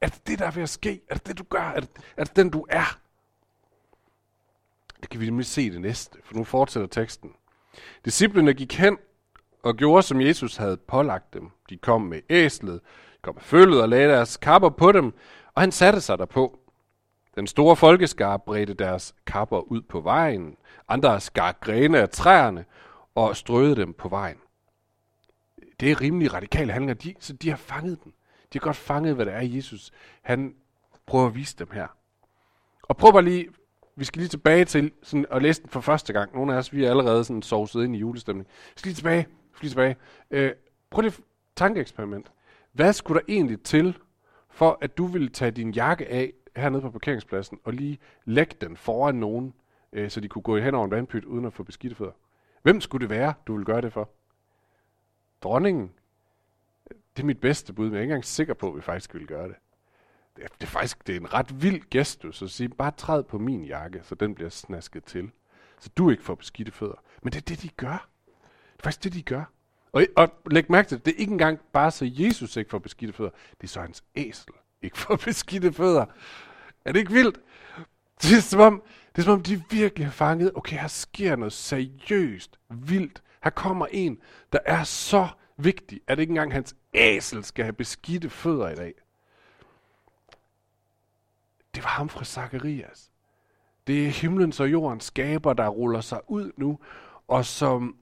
Er 0.00 0.08
det 0.08 0.26
det, 0.26 0.38
der 0.38 0.46
er 0.46 0.50
ved 0.50 0.62
at 0.62 0.68
ske? 0.68 1.00
Er 1.08 1.14
det 1.14 1.26
det, 1.26 1.38
du 1.38 1.44
gør? 1.44 1.60
Er 1.60 1.80
det, 1.80 1.88
er 2.16 2.24
det 2.24 2.36
den, 2.36 2.50
du 2.50 2.66
er? 2.68 2.98
Det 5.00 5.08
kan 5.08 5.20
vi 5.20 5.26
nemlig 5.26 5.46
se 5.46 5.70
det 5.70 5.80
næste, 5.80 6.18
for 6.24 6.34
nu 6.34 6.44
fortsætter 6.44 6.88
teksten. 6.88 7.32
Disciplerne 8.04 8.54
gik 8.54 8.74
hen 8.74 8.98
og 9.62 9.76
gjorde, 9.76 10.02
som 10.02 10.20
Jesus 10.20 10.56
havde 10.56 10.76
pålagt 10.76 11.34
dem. 11.34 11.50
De 11.70 11.78
kom 11.78 12.02
med 12.02 12.20
æslet, 12.30 12.80
kom 13.22 13.34
med 13.34 13.42
følget 13.42 13.82
og 13.82 13.88
lagde 13.88 14.08
deres 14.08 14.36
kapper 14.36 14.68
på 14.68 14.92
dem, 14.92 15.14
og 15.54 15.62
han 15.62 15.72
satte 15.72 16.00
sig 16.00 16.18
derpå. 16.18 16.58
Den 17.36 17.46
store 17.46 17.76
folkeskar 17.76 18.36
bredte 18.36 18.74
deres 18.74 19.14
kapper 19.26 19.58
ud 19.58 19.82
på 19.82 20.00
vejen. 20.00 20.56
Andre 20.88 21.20
skar 21.20 21.52
grene 21.60 21.98
af 21.98 22.08
træerne 22.08 22.64
og 23.14 23.36
strøede 23.36 23.76
dem 23.76 23.92
på 23.92 24.08
vejen. 24.08 24.36
Det 25.80 25.90
er 25.90 26.00
rimelig 26.00 26.34
radikale 26.34 26.72
handlinger, 26.72 26.94
de, 26.94 27.14
så 27.20 27.32
de 27.32 27.50
har 27.50 27.56
fanget 27.56 28.04
den. 28.04 28.12
De 28.52 28.58
har 28.58 28.60
godt 28.60 28.76
fanget, 28.76 29.14
hvad 29.14 29.26
det 29.26 29.34
er, 29.34 29.40
Jesus 29.40 29.92
han 30.22 30.54
prøver 31.06 31.26
at 31.26 31.34
vise 31.34 31.56
dem 31.58 31.70
her. 31.70 31.86
Og 32.82 32.96
prøv 32.96 33.12
bare 33.12 33.22
lige, 33.24 33.48
vi 33.96 34.04
skal 34.04 34.20
lige 34.20 34.28
tilbage 34.28 34.64
til 34.64 34.92
sådan, 35.02 35.26
at 35.30 35.42
læse 35.42 35.62
den 35.62 35.70
for 35.70 35.80
første 35.80 36.12
gang. 36.12 36.34
Nogle 36.34 36.54
af 36.54 36.58
os, 36.58 36.72
vi 36.72 36.84
er 36.84 36.90
allerede 36.90 37.24
sådan 37.24 37.42
sovset 37.42 37.84
ind 37.84 37.96
i 37.96 37.98
julestemning. 37.98 38.48
Vi 38.48 38.78
skal 38.78 38.88
lige 38.88 38.96
tilbage. 38.96 39.26
Vi 39.26 39.56
skal 39.56 39.64
lige 39.66 39.70
tilbage. 39.70 39.96
Øh, 40.30 40.52
prøv 40.90 41.02
lige 41.02 41.14
tankeeksperiment. 41.56 42.32
Hvad 42.72 42.92
skulle 42.92 43.20
der 43.20 43.24
egentlig 43.28 43.62
til, 43.62 43.98
for 44.50 44.78
at 44.80 44.98
du 44.98 45.06
ville 45.06 45.28
tage 45.28 45.50
din 45.50 45.70
jakke 45.70 46.08
af 46.08 46.32
hernede 46.56 46.82
på 46.82 46.90
parkeringspladsen, 46.90 47.60
og 47.64 47.72
lige 47.72 47.98
lægge 48.24 48.56
den 48.60 48.76
foran 48.76 49.14
nogen, 49.14 49.54
øh, 49.92 50.10
så 50.10 50.20
de 50.20 50.28
kunne 50.28 50.42
gå 50.42 50.58
hen 50.58 50.74
over 50.74 50.84
en 50.84 50.90
vandpyt, 50.90 51.24
uden 51.24 51.44
at 51.44 51.52
få 51.52 51.62
beskidte 51.62 51.96
fødder? 51.96 52.12
Hvem 52.62 52.80
skulle 52.80 53.08
det 53.08 53.10
være, 53.10 53.34
du 53.46 53.52
ville 53.52 53.66
gøre 53.66 53.80
det 53.80 53.92
for? 53.92 54.10
Dronningen? 55.42 55.92
Det 57.16 57.22
er 57.22 57.26
mit 57.26 57.40
bedste 57.40 57.72
bud, 57.72 57.84
men 57.84 57.92
jeg 57.92 57.98
er 57.98 58.02
ikke 58.02 58.12
engang 58.12 58.24
sikker 58.24 58.54
på, 58.54 58.68
at 58.68 58.76
vi 58.76 58.80
faktisk 58.80 59.14
ville 59.14 59.26
gøre 59.26 59.48
det. 59.48 59.56
Det 60.36 60.44
er, 60.44 60.48
det 60.48 60.62
er 60.62 60.70
faktisk 60.70 61.06
det 61.06 61.16
er 61.16 61.20
en 61.20 61.34
ret 61.34 61.62
vild 61.62 61.90
gestus 61.90 62.42
at 62.42 62.50
sige, 62.50 62.68
bare 62.68 62.90
træd 62.90 63.22
på 63.22 63.38
min 63.38 63.64
jakke, 63.64 64.00
så 64.02 64.14
den 64.14 64.34
bliver 64.34 64.50
snasket 64.50 65.04
til. 65.04 65.30
Så 65.78 65.90
du 65.96 66.10
ikke 66.10 66.22
får 66.22 66.34
beskidte 66.34 66.72
fødder. 66.72 67.02
Men 67.22 67.32
det 67.32 67.38
er 67.38 67.54
det, 67.54 67.62
de 67.62 67.68
gør. 67.68 68.08
Det 68.72 68.78
er 68.78 68.82
faktisk 68.82 69.04
det, 69.04 69.12
de 69.12 69.22
gør. 69.22 69.44
Og, 69.92 70.06
og 70.16 70.28
læg 70.50 70.70
mærke 70.70 70.88
til, 70.88 71.04
det 71.04 71.14
er 71.14 71.18
ikke 71.18 71.32
engang 71.32 71.60
bare 71.72 71.90
så 71.90 72.10
Jesus 72.18 72.56
ikke 72.56 72.70
får 72.70 72.78
beskidte 72.78 73.12
fødder. 73.12 73.30
Det 73.60 73.66
er 73.66 73.68
så 73.68 73.80
hans 73.80 74.04
æsel 74.16 74.52
ikke 74.84 74.98
får 74.98 75.16
beskidte 75.16 75.72
fødder. 75.72 76.04
Er 76.84 76.92
det 76.92 77.00
ikke 77.00 77.12
vildt? 77.12 77.40
Det 78.22 78.36
er 78.36 78.40
som 78.40 78.60
om, 78.60 78.82
det 79.12 79.18
er 79.18 79.24
som 79.24 79.32
om 79.32 79.42
de 79.42 79.62
virkelig 79.70 80.06
har 80.06 80.12
fanget, 80.12 80.52
okay, 80.54 80.76
her 80.76 80.88
sker 80.88 81.36
noget 81.36 81.52
seriøst, 81.52 82.58
vildt. 82.68 83.22
Her 83.44 83.50
kommer 83.50 83.86
en, 83.86 84.18
der 84.52 84.58
er 84.66 84.84
så 84.84 85.28
vigtig, 85.56 86.00
at 86.06 86.18
ikke 86.18 86.30
engang 86.30 86.52
hans 86.52 86.76
æsel 86.94 87.44
skal 87.44 87.64
have 87.64 87.72
beskidte 87.72 88.30
fødder 88.30 88.68
i 88.68 88.74
dag. 88.74 88.94
Det 91.74 91.84
var 91.84 91.90
ham 91.90 92.08
fra 92.08 92.24
Zakarias. 92.24 93.10
Det 93.86 94.06
er 94.06 94.10
himlens 94.10 94.60
og 94.60 94.72
jordens 94.72 95.04
skaber, 95.04 95.52
der 95.52 95.68
ruller 95.68 96.00
sig 96.00 96.20
ud 96.28 96.52
nu, 96.56 96.78
og 97.28 97.44
som 97.44 97.96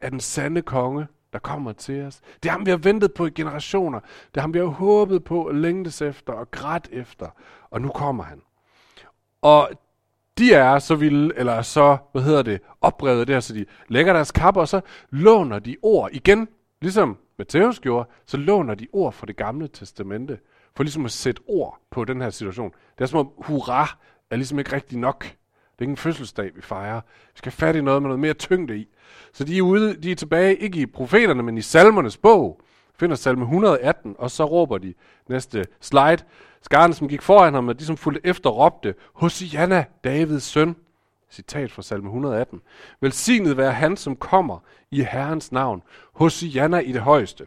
er 0.00 0.10
den 0.10 0.20
sande 0.20 0.62
konge, 0.62 1.06
der 1.32 1.38
kommer 1.38 1.72
til 1.72 2.02
os. 2.02 2.20
Det 2.42 2.48
er 2.48 2.52
ham, 2.52 2.66
vi 2.66 2.70
har 2.70 2.78
ventet 2.78 3.14
på 3.14 3.26
i 3.26 3.30
generationer. 3.30 4.00
Det 4.00 4.36
er 4.36 4.40
ham, 4.40 4.54
vi 4.54 4.58
har 4.58 4.66
håbet 4.66 5.24
på 5.24 5.48
og 5.48 5.54
længtes 5.54 6.02
efter 6.02 6.32
og 6.32 6.50
grædt 6.50 6.88
efter. 6.92 7.26
Og 7.70 7.80
nu 7.80 7.88
kommer 7.88 8.24
han. 8.24 8.42
Og 9.42 9.70
de 10.38 10.54
er 10.54 10.78
så 10.78 10.94
vilde, 10.94 11.34
eller 11.36 11.62
så, 11.62 11.96
hvad 12.12 12.22
hedder 12.22 12.42
det, 12.42 12.60
oprevet 12.80 13.28
der, 13.28 13.40
så 13.40 13.54
de 13.54 13.66
lægger 13.88 14.12
deres 14.12 14.32
kapper, 14.32 14.60
og 14.60 14.68
så 14.68 14.80
låner 15.10 15.58
de 15.58 15.76
ord 15.82 16.10
igen, 16.12 16.48
ligesom 16.80 17.18
Matthæus 17.38 17.80
gjorde, 17.80 18.08
så 18.26 18.36
låner 18.36 18.74
de 18.74 18.86
ord 18.92 19.12
fra 19.12 19.26
det 19.26 19.36
gamle 19.36 19.68
testamente, 19.68 20.38
for 20.76 20.82
ligesom 20.82 21.04
at 21.04 21.12
sætte 21.12 21.42
ord 21.46 21.80
på 21.90 22.04
den 22.04 22.20
her 22.20 22.30
situation. 22.30 22.72
Det 22.98 23.04
er 23.04 23.06
som 23.06 23.18
om 23.18 23.30
hurra 23.38 23.98
er 24.30 24.36
ligesom 24.36 24.58
ikke 24.58 24.72
rigtig 24.72 24.98
nok. 24.98 25.36
Det 25.76 25.80
er 25.80 25.82
ikke 25.82 25.90
en 25.90 25.96
fødselsdag, 25.96 26.56
vi 26.56 26.60
fejrer. 26.60 27.00
Vi 27.06 27.38
skal 27.38 27.52
have 27.52 27.56
fat 27.56 27.76
i 27.76 27.80
noget 27.80 28.02
med 28.02 28.08
noget 28.08 28.20
mere 28.20 28.34
tyngde 28.34 28.78
i. 28.78 28.88
Så 29.32 29.44
de 29.44 29.58
er, 29.58 29.62
ude, 29.62 29.94
de 29.94 30.10
er 30.10 30.16
tilbage, 30.16 30.56
ikke 30.56 30.80
i 30.80 30.86
profeterne, 30.86 31.42
men 31.42 31.58
i 31.58 31.62
salmernes 31.62 32.16
bog. 32.16 32.60
Finder 32.98 33.16
salme 33.16 33.42
118, 33.42 34.14
og 34.18 34.30
så 34.30 34.44
råber 34.44 34.78
de 34.78 34.94
næste 35.28 35.66
slide. 35.80 36.18
Skaren, 36.62 36.94
som 36.94 37.08
gik 37.08 37.22
foran 37.22 37.54
ham, 37.54 37.68
og 37.68 37.80
de 37.80 37.84
som 37.84 37.96
fulgte 37.96 38.28
efter, 38.28 38.50
råbte, 38.50 38.94
Hosianna, 39.12 39.84
Davids 40.04 40.42
søn. 40.42 40.76
Citat 41.30 41.72
fra 41.72 41.82
salme 41.82 42.06
118. 42.06 42.60
Velsignet 43.00 43.56
være 43.56 43.72
han, 43.72 43.96
som 43.96 44.16
kommer 44.16 44.58
i 44.90 45.02
Herrens 45.02 45.52
navn. 45.52 45.82
Hosianna 46.12 46.78
i 46.78 46.92
det 46.92 47.00
højeste. 47.00 47.46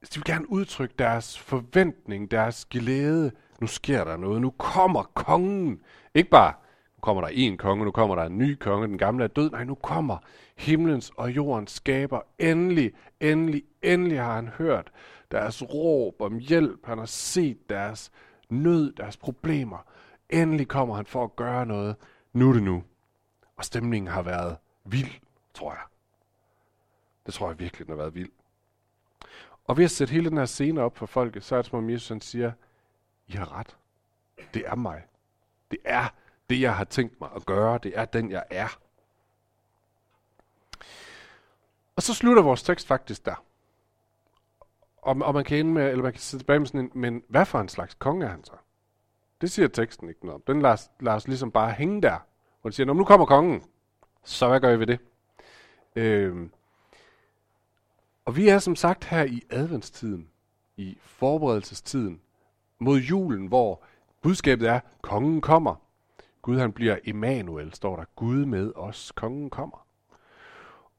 De 0.00 0.14
vil 0.14 0.24
gerne 0.24 0.52
udtrykke 0.52 0.94
deres 0.98 1.38
forventning, 1.38 2.30
deres 2.30 2.64
glæde. 2.64 3.32
Nu 3.62 3.66
sker 3.66 4.04
der 4.04 4.16
noget. 4.16 4.40
Nu 4.40 4.50
kommer 4.50 5.02
kongen. 5.02 5.80
Ikke 6.14 6.30
bare, 6.30 6.52
nu 6.96 7.00
kommer 7.00 7.22
der 7.22 7.28
en 7.28 7.58
konge, 7.58 7.84
nu 7.84 7.90
kommer 7.90 8.14
der 8.14 8.22
en 8.22 8.38
ny 8.38 8.54
konge, 8.54 8.88
den 8.88 8.98
gamle 8.98 9.24
er 9.24 9.28
død. 9.28 9.50
Nej, 9.50 9.64
nu 9.64 9.74
kommer 9.74 10.18
himlens 10.56 11.12
og 11.16 11.30
jordens 11.30 11.70
skaber. 11.70 12.20
Endelig, 12.38 12.92
endelig, 13.20 13.62
endelig 13.82 14.20
har 14.20 14.34
han 14.34 14.48
hørt 14.48 14.92
deres 15.30 15.62
råb 15.62 16.20
om 16.20 16.38
hjælp. 16.38 16.86
Han 16.86 16.98
har 16.98 17.06
set 17.06 17.70
deres 17.70 18.12
nød, 18.48 18.92
deres 18.92 19.16
problemer. 19.16 19.86
Endelig 20.30 20.68
kommer 20.68 20.94
han 20.94 21.06
for 21.06 21.24
at 21.24 21.36
gøre 21.36 21.66
noget. 21.66 21.96
Nu 22.32 22.48
er 22.48 22.52
det 22.52 22.62
nu. 22.62 22.82
Og 23.56 23.64
stemningen 23.64 24.12
har 24.12 24.22
været 24.22 24.56
vild, 24.84 25.20
tror 25.54 25.70
jeg. 25.70 25.82
Det 27.26 27.34
tror 27.34 27.48
jeg 27.48 27.58
virkelig, 27.58 27.86
den 27.86 27.92
har 27.92 28.02
været 28.02 28.14
vild. 28.14 28.30
Og 29.64 29.76
ved 29.76 29.84
at 29.84 29.90
sætte 29.90 30.12
hele 30.12 30.30
den 30.30 30.38
her 30.38 30.46
scene 30.46 30.80
op 30.80 30.96
for 30.96 31.06
folket, 31.06 31.44
så 31.44 31.56
er 31.56 31.62
det 31.62 31.70
som 31.70 31.78
om 31.78 31.90
Jesus 31.90 32.08
han 32.08 32.20
siger, 32.20 32.52
i 33.26 33.32
har 33.32 33.58
ret. 33.58 33.76
Det 34.54 34.62
er 34.66 34.74
mig. 34.74 35.02
Det 35.70 35.78
er 35.84 36.08
det, 36.50 36.60
jeg 36.60 36.76
har 36.76 36.84
tænkt 36.84 37.20
mig 37.20 37.30
at 37.36 37.46
gøre. 37.46 37.78
Det 37.82 37.98
er 37.98 38.04
den, 38.04 38.30
jeg 38.30 38.44
er. 38.50 38.78
Og 41.96 42.02
så 42.02 42.14
slutter 42.14 42.42
vores 42.42 42.62
tekst 42.62 42.86
faktisk 42.86 43.26
der. 43.26 43.44
Og, 44.96 45.16
og 45.22 45.34
man 45.34 45.44
kan 45.44 45.58
ende 45.58 45.72
med, 45.72 45.90
eller 45.90 46.02
man 46.02 46.12
kan 46.12 46.20
sidde 46.20 46.42
tilbage 46.42 46.58
med 46.58 46.66
sådan 46.66 46.80
en, 46.80 46.90
men 46.94 47.22
hvad 47.28 47.46
for 47.46 47.60
en 47.60 47.68
slags 47.68 47.94
konge 47.94 48.26
er 48.26 48.30
han 48.30 48.44
så? 48.44 48.52
Det 49.40 49.50
siger 49.50 49.68
teksten 49.68 50.08
ikke 50.08 50.26
noget 50.26 50.34
om. 50.34 50.42
Den 50.46 50.62
lader, 50.62 50.88
lader 51.00 51.16
os 51.16 51.28
ligesom 51.28 51.50
bare 51.50 51.72
hænge 51.72 52.02
der. 52.02 52.18
Hvor 52.60 52.70
den 52.70 52.72
siger, 52.72 52.86
når 52.86 52.94
nu 52.94 53.04
kommer 53.04 53.26
kongen, 53.26 53.62
så 54.24 54.48
hvad 54.48 54.60
gør 54.60 54.70
I 54.70 54.78
ved 54.78 54.86
det? 54.86 54.98
Øhm, 55.96 56.52
og 58.24 58.36
vi 58.36 58.48
er 58.48 58.58
som 58.58 58.76
sagt 58.76 59.04
her 59.04 59.24
i 59.24 59.42
adventstiden, 59.50 60.30
i 60.76 60.98
forberedelsestiden, 61.00 62.20
mod 62.82 62.98
julen, 62.98 63.46
hvor 63.46 63.82
budskabet 64.22 64.68
er, 64.68 64.80
kongen 65.02 65.40
kommer. 65.40 65.74
Gud 66.42 66.58
han 66.58 66.72
bliver 66.72 66.98
Emmanuel, 67.04 67.74
står 67.74 67.96
der. 67.96 68.04
Gud 68.16 68.44
med 68.44 68.72
os, 68.76 69.12
kongen 69.16 69.50
kommer. 69.50 69.86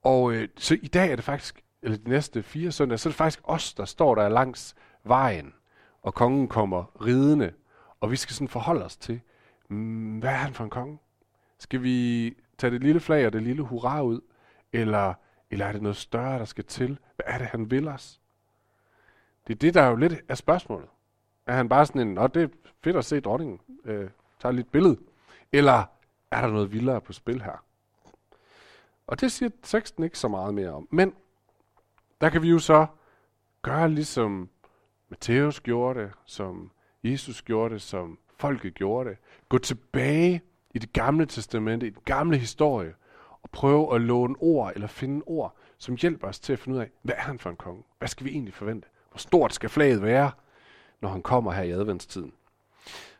Og 0.01 0.33
øh, 0.33 0.47
så 0.57 0.77
i 0.81 0.87
dag 0.87 1.11
er 1.11 1.15
det 1.15 1.25
faktisk, 1.25 1.63
eller 1.81 1.97
de 1.97 2.09
næste 2.09 2.43
fire 2.43 2.71
søndage, 2.71 2.97
så 2.97 3.09
er 3.09 3.11
det 3.11 3.17
faktisk 3.17 3.41
os, 3.43 3.73
der 3.73 3.85
står 3.85 4.15
der 4.15 4.29
langs 4.29 4.75
vejen, 5.03 5.53
og 6.01 6.13
kongen 6.13 6.47
kommer 6.47 7.05
ridende, 7.05 7.53
og 7.99 8.11
vi 8.11 8.15
skal 8.15 8.33
sådan 8.33 8.47
forholde 8.47 8.85
os 8.85 8.97
til, 8.97 9.21
mm, 9.69 10.19
hvad 10.19 10.29
er 10.29 10.33
han 10.35 10.53
for 10.53 10.63
en 10.63 10.69
konge? 10.69 10.99
Skal 11.59 11.83
vi 11.83 12.37
tage 12.57 12.71
det 12.71 12.83
lille 12.83 12.99
flag 12.99 13.25
og 13.25 13.33
det 13.33 13.43
lille 13.43 13.61
hurra 13.61 14.01
ud, 14.01 14.21
eller, 14.73 15.13
eller 15.51 15.65
er 15.65 15.71
det 15.71 15.81
noget 15.81 15.97
større, 15.97 16.39
der 16.39 16.45
skal 16.45 16.65
til? 16.65 16.99
Hvad 17.15 17.25
er 17.27 17.37
det, 17.37 17.47
han 17.47 17.71
vil 17.71 17.87
os? 17.87 18.21
Det 19.47 19.53
er 19.53 19.57
det, 19.57 19.73
der 19.73 19.81
er 19.81 19.89
jo 19.89 19.95
lidt 19.95 20.13
af 20.29 20.37
spørgsmålet. 20.37 20.87
Er 21.47 21.53
han 21.53 21.69
bare 21.69 21.85
sådan 21.85 22.01
en, 22.01 22.13
Nå, 22.13 22.27
det 22.27 22.43
er 22.43 22.47
fedt 22.83 22.95
at 22.95 23.05
se 23.05 23.19
dronningen, 23.19 23.59
øh, 23.85 24.09
tager 24.41 24.53
lidt 24.53 24.71
billede. 24.71 24.97
Eller 25.51 25.83
er 26.31 26.41
der 26.41 26.47
noget 26.47 26.71
vildere 26.71 27.01
på 27.01 27.13
spil 27.13 27.41
her? 27.41 27.63
Og 29.07 29.21
det 29.21 29.31
siger 29.31 29.49
teksten 29.63 30.03
ikke 30.03 30.19
så 30.19 30.27
meget 30.27 30.53
mere 30.53 30.69
om. 30.69 30.87
Men 30.91 31.13
der 32.21 32.29
kan 32.29 32.41
vi 32.41 32.49
jo 32.49 32.59
så 32.59 32.85
gøre 33.61 33.89
ligesom 33.89 34.49
Matthæus 35.09 35.59
gjorde 35.59 35.99
det, 35.99 36.11
som 36.25 36.71
Jesus 37.03 37.41
gjorde 37.41 37.73
det, 37.73 37.81
som 37.81 38.19
folket 38.37 38.73
gjorde 38.73 39.09
det. 39.09 39.17
Gå 39.49 39.57
tilbage 39.57 40.41
i 40.73 40.79
det 40.79 40.93
gamle 40.93 41.25
testamente, 41.25 41.87
i 41.87 41.89
den 41.89 42.01
gamle 42.05 42.37
historie, 42.37 42.93
og 43.43 43.49
prøve 43.49 43.95
at 43.95 44.01
låne 44.01 44.35
ord 44.39 44.71
eller 44.75 44.87
finde 44.87 45.23
ord, 45.25 45.55
som 45.77 45.95
hjælper 45.95 46.27
os 46.27 46.39
til 46.39 46.53
at 46.53 46.59
finde 46.59 46.77
ud 46.77 46.81
af, 46.81 46.91
hvad 47.01 47.15
er 47.17 47.21
han 47.21 47.39
for 47.39 47.49
en 47.49 47.55
konge? 47.55 47.83
Hvad 47.99 48.07
skal 48.07 48.25
vi 48.25 48.31
egentlig 48.31 48.53
forvente? 48.53 48.87
Hvor 49.09 49.17
stort 49.17 49.53
skal 49.53 49.69
flaget 49.69 50.01
være, 50.01 50.31
når 51.03 51.09
han 51.09 51.21
kommer 51.21 51.51
her 51.51 51.63
i 51.63 51.71
adventstiden? 51.71 52.33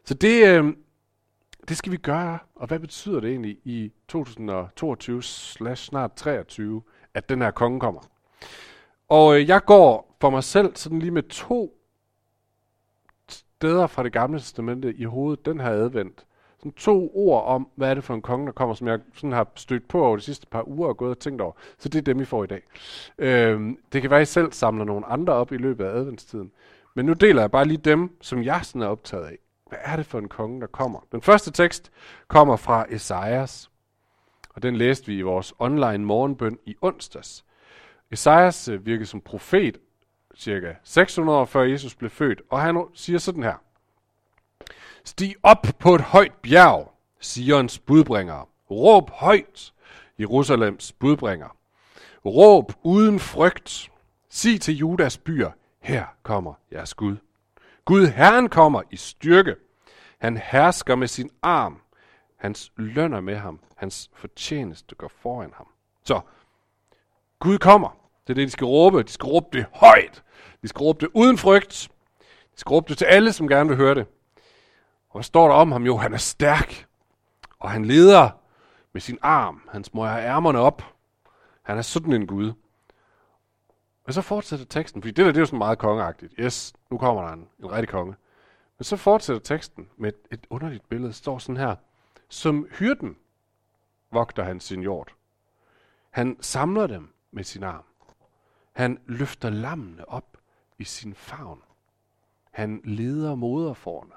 Så 0.06 0.14
det, 0.14 0.48
øh, 0.48 0.74
det 1.68 1.78
skal 1.78 1.92
vi 1.92 1.98
gøre, 1.98 2.40
og 2.56 2.68
hvad 2.68 2.80
betyder 2.80 3.20
det 3.20 3.30
egentlig 3.30 3.58
i 3.64 3.92
2022-snart 4.12 6.14
23, 6.14 6.82
at 7.14 7.30
den 7.30 7.42
her 7.42 7.52
konge 7.52 7.80
kommer? 7.80 8.02
Og 9.10 9.40
øh, 9.40 9.48
jeg 9.48 9.66
går 9.66 10.18
for 10.22 10.30
mig 10.30 10.44
selv 10.44 10.76
sådan 10.76 11.00
lige 11.00 11.12
med 11.12 11.24
to 11.24 11.80
steder 13.30 13.88
fra 13.88 14.04
det 14.04 14.14
gamle 14.14 14.40
testamente 14.40 14.94
i 14.94 15.04
hovedet 15.04 15.46
den 15.46 15.60
her 15.60 15.70
advent. 15.70 16.26
Sådan 16.58 16.72
to 16.72 17.12
ord 17.16 17.46
om, 17.46 17.68
hvad 17.76 17.90
er 17.90 17.94
det 17.94 18.04
for 18.04 18.14
en 18.14 18.22
konge, 18.22 18.46
der 18.46 18.52
kommer, 18.52 18.76
som 18.76 18.88
jeg 18.88 19.00
sådan 19.14 19.32
har 19.32 19.48
stødt 19.56 19.88
på 19.88 20.06
over 20.06 20.16
de 20.16 20.22
sidste 20.22 20.48
par 20.48 20.68
uger 20.68 20.88
og 20.88 20.98
gået 20.98 21.12
og 21.12 21.20
tænkt 21.20 21.42
over. 21.42 21.54
Så 21.78 21.90
det 21.90 22.00
er 22.00 22.04
dem, 22.04 22.20
I 22.20 22.26
får 22.26 22.44
i 22.44 22.48
dag. 22.48 22.62
Øh, 23.18 23.72
det 23.94 24.02
kan 24.02 24.12
være, 24.12 24.22
at 24.22 24.28
I 24.28 24.32
selv 24.32 24.52
samler 24.52 24.86
nogle 24.86 25.06
andre 25.06 25.34
op 25.34 25.52
i 25.52 25.58
løbet 25.58 25.86
af 25.86 25.90
adventstiden. 25.90 26.52
Men 26.94 27.06
nu 27.06 27.14
deler 27.14 27.42
jeg 27.42 27.52
bare 27.52 27.66
lige 27.66 27.78
dem, 27.78 28.18
som 28.22 28.44
jeg 28.44 28.60
sådan 28.64 28.82
er 28.82 28.88
optaget 28.88 29.26
af. 29.26 29.38
Hvad 29.70 29.80
er 29.82 29.96
det 29.96 30.06
for 30.06 30.20
en 30.20 30.28
konge, 30.28 30.62
der 30.62 30.68
kommer? 30.68 31.00
Den 31.12 31.22
første 31.22 31.52
tekst 31.52 31.92
kommer 32.28 32.56
fra 32.56 32.86
Esajas, 32.90 33.70
og 34.50 34.64
den 34.64 34.76
læste 34.76 35.08
vi 35.08 35.18
i 35.18 35.22
vores 35.22 35.54
online 35.60 36.06
morgenbøn 36.06 36.58
i 36.66 36.76
onsdags. 36.82 37.46
Esajas 38.12 38.68
øh, 38.68 38.86
virkede 38.86 39.06
som 39.06 39.22
profet 39.22 39.78
cirka 40.36 40.74
600 40.84 41.40
år 41.40 41.46
før 41.46 41.64
Jesus 41.64 41.96
blev 41.96 42.10
født, 42.10 42.42
og 42.50 42.62
han 42.62 42.86
siger 42.94 43.20
sådan 43.20 43.44
her. 43.44 43.56
Stig 45.04 45.36
op 45.44 45.68
på 45.80 45.96
et 45.96 46.02
højt 46.02 46.34
bjerg, 46.42 46.94
Sions 47.20 47.80
budbringer. 47.80 48.50
Råb 48.72 49.10
højt, 49.10 49.74
Jerusalems 50.20 50.92
budbringer. 50.92 51.58
Råb 52.26 52.74
uden 52.84 53.20
frygt. 53.20 53.92
Sig 54.30 54.62
til 54.62 54.78
Judas 54.78 55.18
byer, 55.18 55.52
her 55.84 56.06
kommer 56.24 56.54
jeres 56.72 56.94
Gud. 56.94 57.18
Gud 57.86 58.08
Herren 58.08 58.50
kommer 58.50 58.82
i 58.92 58.98
styrke. 58.98 59.56
Han 60.18 60.38
hersker 60.38 60.96
med 60.96 61.08
sin 61.08 61.30
arm. 61.42 61.82
Hans 62.38 62.72
lønner 62.76 63.22
med 63.22 63.36
ham. 63.36 63.60
Hans 63.76 64.10
fortjeneste 64.14 64.96
går 64.96 65.08
foran 65.08 65.54
ham. 65.56 65.68
Så, 66.04 66.22
Gud 67.40 67.58
kommer. 67.58 67.90
Det 68.28 68.34
er 68.34 68.36
det, 68.36 68.48
de 68.48 68.52
skal 68.52 68.66
råbe. 68.66 69.04
De 69.04 69.12
skal 69.12 69.26
råbe 69.28 69.48
det 69.58 69.66
højt. 69.74 70.24
De 70.62 70.68
skal 70.68 70.80
råbe 70.80 71.06
det 71.06 71.12
uden 71.14 71.38
frygt. 71.38 71.90
De 72.54 72.60
skal 72.60 72.70
råbe 72.70 72.90
det 72.90 72.98
til 72.98 73.06
alle, 73.06 73.34
som 73.34 73.48
gerne 73.48 73.70
vil 73.70 73.78
høre 73.78 73.96
det. 73.96 74.08
Og 75.10 75.14
hvad 75.14 75.24
står 75.24 75.48
der 75.48 75.56
om 75.56 75.72
ham? 75.72 75.86
Jo, 75.86 75.98
han 75.98 76.14
er 76.14 76.18
stærk. 76.18 76.88
Og 77.60 77.72
han 77.72 77.86
leder 77.86 78.30
med 78.94 79.02
sin 79.02 79.18
arm. 79.22 79.62
Han 79.72 79.84
smøger 79.84 80.18
ærmerne 80.18 80.60
op. 80.60 80.84
Han 81.64 81.78
er 81.78 81.82
sådan 81.82 82.14
en 82.14 82.28
Gud. 82.28 82.54
Og 84.06 84.14
så 84.14 84.22
fortsætter 84.22 84.66
teksten, 84.66 85.02
fordi 85.02 85.12
det 85.12 85.26
der 85.26 85.32
det 85.32 85.38
er 85.38 85.42
jo 85.42 85.46
sådan 85.46 85.58
meget 85.58 85.78
kongeagtigt. 85.78 86.34
Yes, 86.40 86.74
nu 86.92 86.98
kommer 86.98 87.22
der 87.22 87.34
en, 87.34 87.50
en 87.60 87.72
rigtig 87.72 87.90
konge. 87.90 88.16
Men 88.78 88.84
så 88.84 88.98
fortsætter 88.98 89.42
teksten 89.42 89.90
med 89.98 90.10
et, 90.10 90.20
et 90.32 90.48
underligt 90.50 90.90
billede. 90.90 91.08
Det 91.08 91.16
står 91.16 91.38
sådan 91.38 91.58
her. 91.58 91.76
Som 92.30 92.68
hyrden 92.72 93.18
vogter 94.12 94.44
han 94.44 94.60
sin 94.60 94.82
jord. 94.82 95.14
Han 96.10 96.38
samler 96.42 96.88
dem 96.88 97.14
med 97.32 97.44
sin 97.44 97.64
arm. 97.64 97.84
Han 98.74 99.00
løfter 99.06 99.50
lammene 99.50 100.10
op 100.10 100.38
i 100.78 100.84
sin 100.84 101.14
favn. 101.14 101.62
Han 102.52 102.82
leder 102.84 103.36
moderforne. 103.36 104.14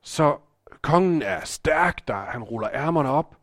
Så 0.00 0.38
kongen 0.82 1.22
er 1.22 1.44
stærk, 1.44 2.08
der 2.08 2.14
han 2.14 2.42
ruller 2.42 2.68
ærmerne 2.72 3.08
op, 3.08 3.36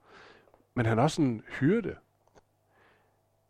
men 0.73 0.85
han 0.85 0.99
er 0.99 1.03
også 1.03 1.21
en 1.21 1.43
hyrde. 1.47 1.95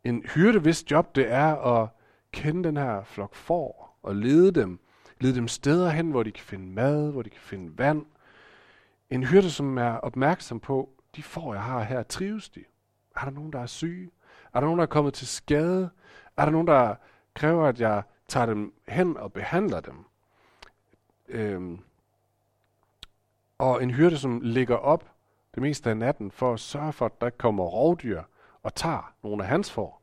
En 0.04 0.22
hyrde, 0.34 0.60
hvis 0.60 0.90
job 0.90 1.14
det 1.14 1.32
er 1.32 1.56
at 1.56 1.88
kende 2.32 2.64
den 2.64 2.76
her 2.76 3.04
flok 3.04 3.34
får 3.34 3.98
og 4.02 4.16
lede 4.16 4.60
dem. 4.60 4.80
Lede 5.20 5.34
dem 5.34 5.48
steder 5.48 5.90
hen, 5.90 6.10
hvor 6.10 6.22
de 6.22 6.32
kan 6.32 6.44
finde 6.44 6.66
mad, 6.66 7.10
hvor 7.12 7.22
de 7.22 7.30
kan 7.30 7.40
finde 7.40 7.78
vand. 7.78 8.06
En 9.10 9.24
hyrde, 9.24 9.50
som 9.50 9.78
er 9.78 9.92
opmærksom 9.92 10.60
på, 10.60 10.88
de 11.16 11.22
får, 11.22 11.54
jeg 11.54 11.62
har 11.62 11.82
her, 11.82 12.02
trives 12.02 12.48
de? 12.48 12.64
Er 13.16 13.24
der 13.24 13.30
nogen, 13.30 13.52
der 13.52 13.60
er 13.60 13.66
syge? 13.66 14.10
Er 14.54 14.60
der 14.60 14.66
nogen, 14.66 14.78
der 14.78 14.82
er 14.82 14.88
kommet 14.88 15.14
til 15.14 15.26
skade? 15.26 15.90
Er 16.36 16.44
der 16.44 16.52
nogen, 16.52 16.66
der 16.66 16.94
kræver, 17.34 17.66
at 17.66 17.80
jeg 17.80 18.02
tager 18.28 18.46
dem 18.46 18.74
hen 18.88 19.16
og 19.16 19.32
behandler 19.32 19.80
dem? 19.80 20.04
Øhm, 21.28 21.80
og 23.58 23.82
en 23.82 23.90
hyrde, 23.90 24.18
som 24.18 24.40
ligger 24.40 24.76
op 24.76 25.10
det 25.54 25.62
meste 25.62 25.90
af 25.90 25.96
natten 25.96 26.30
for 26.30 26.52
at 26.52 26.60
sørge 26.60 26.92
for, 26.92 27.06
at 27.06 27.20
der 27.20 27.30
kommer 27.30 27.64
rovdyr 27.64 28.22
og 28.62 28.74
tager 28.74 29.12
nogle 29.22 29.42
af 29.42 29.48
hans 29.48 29.70
får. 29.70 30.02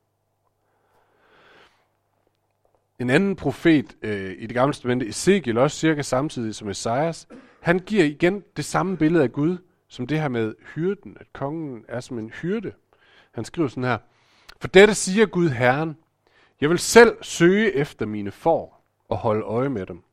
En 3.00 3.10
anden 3.10 3.36
profet 3.36 3.98
øh, 4.02 4.36
i 4.38 4.48
det 4.48 4.54
gamle 4.54 4.74
testamente, 4.74 5.08
Ezekiel, 5.08 5.58
også 5.58 5.78
cirka 5.78 6.02
samtidig 6.02 6.56
som 6.56 6.70
Esajas, 6.70 7.28
han 7.62 7.80
giver 7.80 8.04
igen 8.04 8.44
det 8.58 8.66
samme 8.66 8.98
billede 8.98 9.24
af 9.24 9.32
Gud, 9.32 9.58
som 9.88 10.08
det 10.08 10.22
her 10.22 10.28
med 10.28 10.56
hyrden, 10.76 11.18
at 11.20 11.34
kongen 11.34 11.86
er 11.88 12.00
som 12.00 12.20
en 12.20 12.30
hyrde. 12.30 12.72
Han 13.32 13.46
skriver 13.46 13.68
sådan 13.68 13.84
her, 13.84 13.98
For 14.62 14.68
dette 14.68 14.96
siger 14.96 15.26
Gud 15.26 15.50
Herren, 15.50 15.98
jeg 16.62 16.70
vil 16.70 16.80
selv 16.80 17.18
søge 17.22 17.74
efter 17.74 18.06
mine 18.06 18.32
får 18.32 18.84
og 19.10 19.18
holde 19.18 19.44
øje 19.44 19.70
med 19.70 19.86
dem. 19.86 20.04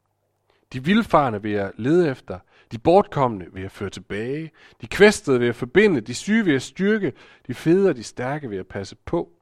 De 0.73 0.85
vilfarne 0.85 1.43
vil 1.43 1.51
jeg 1.51 1.73
lede 1.77 2.11
efter, 2.11 2.39
de 2.75 2.79
bortkommende 2.79 3.47
vil 3.53 3.63
jeg 3.63 3.71
føre 3.71 3.91
tilbage, 3.91 4.51
de 4.81 4.87
kvæstede 4.87 5.39
vil 5.39 5.47
jeg 5.47 5.55
forbinde, 5.55 6.01
de 6.01 6.15
syge 6.15 6.45
vil 6.45 6.53
jeg 6.53 6.63
styrke, 6.63 7.13
de 7.47 7.55
fede 7.55 7.89
og 7.89 7.97
de 7.97 8.03
stærke 8.03 8.49
vil 8.49 8.57
jeg 8.57 8.67
passe 8.67 8.97
på. 8.97 9.33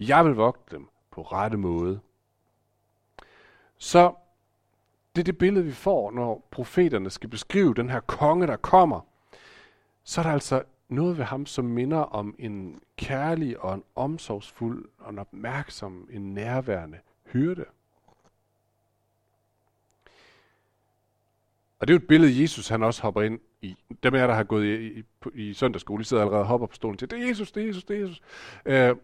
Jeg 0.00 0.24
vil 0.24 0.32
vogte 0.32 0.76
dem 0.76 0.88
på 1.10 1.22
rette 1.22 1.56
måde. 1.56 2.00
Så 3.78 4.14
det 5.16 5.22
er 5.22 5.24
det 5.24 5.38
billede, 5.38 5.64
vi 5.64 5.72
får, 5.72 6.10
når 6.10 6.48
profeterne 6.50 7.10
skal 7.10 7.30
beskrive 7.30 7.74
den 7.74 7.90
her 7.90 8.00
konge, 8.00 8.46
der 8.46 8.56
kommer. 8.56 9.00
Så 10.04 10.20
er 10.20 10.22
der 10.22 10.32
altså 10.32 10.62
noget 10.88 11.18
ved 11.18 11.24
ham, 11.24 11.46
som 11.46 11.64
minder 11.64 11.98
om 11.98 12.34
en 12.38 12.80
kærlig 12.96 13.60
og 13.60 13.74
en 13.74 13.82
omsorgsfuld 13.94 14.84
og 14.98 15.10
en 15.10 15.18
opmærksom, 15.18 16.08
en 16.10 16.34
nærværende 16.34 16.98
hyrde. 17.26 17.64
Og 21.80 21.88
det 21.88 21.94
er 21.94 21.98
jo 21.98 22.02
et 22.02 22.08
billede, 22.08 22.42
Jesus 22.42 22.68
han 22.68 22.82
også 22.82 23.02
hopper 23.02 23.22
ind 23.22 23.38
i. 23.62 23.76
Dem 24.02 24.14
af 24.14 24.18
jer, 24.18 24.26
der 24.26 24.34
har 24.34 24.44
gået 24.44 24.66
i, 24.66 24.86
i, 24.98 25.04
i 25.34 25.54
søndagsskole, 25.54 26.00
I 26.00 26.04
sidder 26.04 26.22
allerede 26.22 26.42
og 26.42 26.46
hopper 26.46 26.66
på 26.66 26.74
stolen 26.74 26.98
til, 26.98 27.10
det 27.10 27.22
er 27.22 27.28
Jesus, 27.28 27.52
det 27.52 27.62
er 27.62 27.66
Jesus, 27.66 27.84
det 27.84 27.96
er 27.96 28.00
Jesus. 28.00 28.20
Øh, 28.66 28.96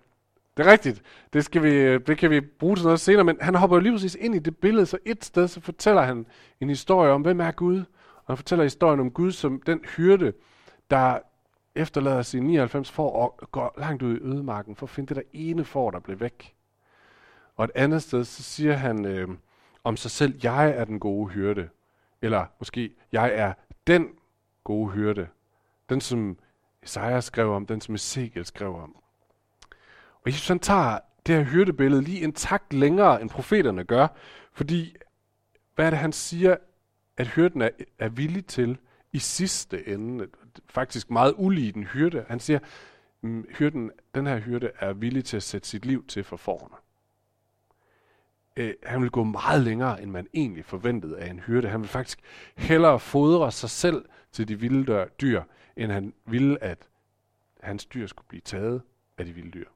det 0.57 0.67
er 0.67 0.73
rigtigt. 0.73 1.02
Det, 1.33 1.45
skal 1.45 1.62
vi, 1.62 1.99
det 1.99 2.19
kan 2.19 2.31
vi 2.31 2.41
bruge 2.41 2.76
til 2.76 2.85
noget 2.85 3.00
senere, 3.00 3.25
men 3.25 3.37
han 3.41 3.55
hopper 3.55 3.76
jo 3.76 3.81
lige 3.81 3.93
præcis 3.93 4.14
ind 4.14 4.35
i 4.35 4.38
det 4.38 4.57
billede, 4.57 4.87
så 4.87 4.99
et 5.05 5.25
sted 5.25 5.49
så 5.49 5.61
fortæller 5.61 6.02
han 6.02 6.26
en 6.61 6.69
historie 6.69 7.12
om, 7.12 7.23
hvem 7.23 7.41
er 7.41 7.50
Gud? 7.50 7.79
Og 8.17 8.26
han 8.26 8.37
fortæller 8.37 8.62
historien 8.62 9.00
om 9.00 9.11
Gud 9.11 9.33
som 9.33 9.62
den 9.67 9.81
hyrde, 9.97 10.33
der 10.91 11.19
efterlader 11.75 12.23
sine 12.23 12.47
99 12.47 12.91
får 12.91 13.12
og 13.12 13.49
går 13.50 13.75
langt 13.79 14.02
ud 14.02 14.17
i 14.17 14.23
ødemarken 14.23 14.76
for 14.76 14.87
at 14.87 14.91
finde 14.91 15.09
det 15.09 15.17
der 15.17 15.31
ene 15.33 15.64
får, 15.64 15.91
der 15.91 16.00
blev 16.00 16.21
væk. 16.21 16.55
Og 17.57 17.64
et 17.64 17.71
andet 17.75 18.02
sted, 18.02 18.25
så 18.25 18.43
siger 18.43 18.73
han 18.73 19.05
øh, 19.05 19.29
om 19.85 19.97
sig 19.97 20.11
selv, 20.11 20.41
jeg 20.43 20.71
er 20.71 20.85
den 20.85 21.00
gode 21.00 21.29
hyrde. 21.29 21.69
Eller 22.23 22.47
måske, 22.59 22.95
jeg 23.12 23.31
er 23.35 23.52
den 23.87 24.09
gode 24.64 24.91
hyrde. 24.91 25.29
Den, 25.88 26.00
som 26.00 26.38
Isaiah 26.83 27.23
skrev 27.23 27.50
om, 27.50 27.67
den 27.67 27.81
som 27.81 27.95
Ezekiel 27.95 28.47
skrev 28.47 28.76
om. 28.76 28.97
Og 30.25 30.26
Jesus 30.26 30.49
han 30.49 30.59
tager 30.59 30.99
det 31.26 31.35
her 31.35 31.43
hyrdebillede 31.43 32.02
lige 32.02 32.25
en 32.25 32.33
takt 32.33 32.73
længere, 32.73 33.23
end 33.23 33.31
profeterne 33.31 33.85
gør, 33.85 34.09
fordi 34.52 34.97
hvad 35.75 35.87
er 35.87 35.91
det, 35.91 35.99
han 35.99 36.12
siger, 36.12 36.57
at 37.17 37.29
hyrden 37.29 37.62
er, 37.62 37.71
er 37.99 38.09
villig 38.09 38.47
til 38.47 38.79
i 39.12 39.19
sidste 39.19 39.88
ende? 39.88 40.29
Faktisk 40.67 41.11
meget 41.11 41.35
ulig 41.37 41.75
den 41.75 41.85
hyrde. 41.85 42.25
Han 42.29 42.41
siger, 42.41 42.59
mm, 43.21 43.47
hyrden, 43.50 43.91
den 44.14 44.26
her 44.26 44.38
hyrde 44.38 44.71
er 44.79 44.93
villig 44.93 45.25
til 45.25 45.37
at 45.37 45.43
sætte 45.43 45.69
sit 45.69 45.87
liv 45.87 46.07
til 46.07 46.25
for 46.25 46.37
forerne. 46.37 46.75
Øh, 48.57 48.75
han 48.83 49.03
vil 49.03 49.11
gå 49.11 49.25
meget 49.25 49.63
længere, 49.63 50.03
end 50.03 50.11
man 50.11 50.27
egentlig 50.35 50.65
forventede 50.65 51.19
af 51.19 51.31
en 51.31 51.39
hyrde. 51.41 51.69
Han 51.69 51.81
vil 51.81 51.89
faktisk 51.89 52.19
hellere 52.57 53.01
fodre 53.01 53.53
sig 53.53 53.71
selv 53.71 54.05
til 54.33 54.49
de 54.49 54.61
vilde 54.61 55.09
dyr, 55.21 55.43
end 55.77 55.93
han 55.93 56.15
ville, 56.25 56.63
at 56.63 56.79
hans 57.61 57.87
dyr 57.87 58.07
skulle 58.07 58.29
blive 58.29 58.41
taget 58.41 58.83
af 59.19 59.25
de 59.25 59.33
vilde 59.33 59.51
dyr. 59.51 59.69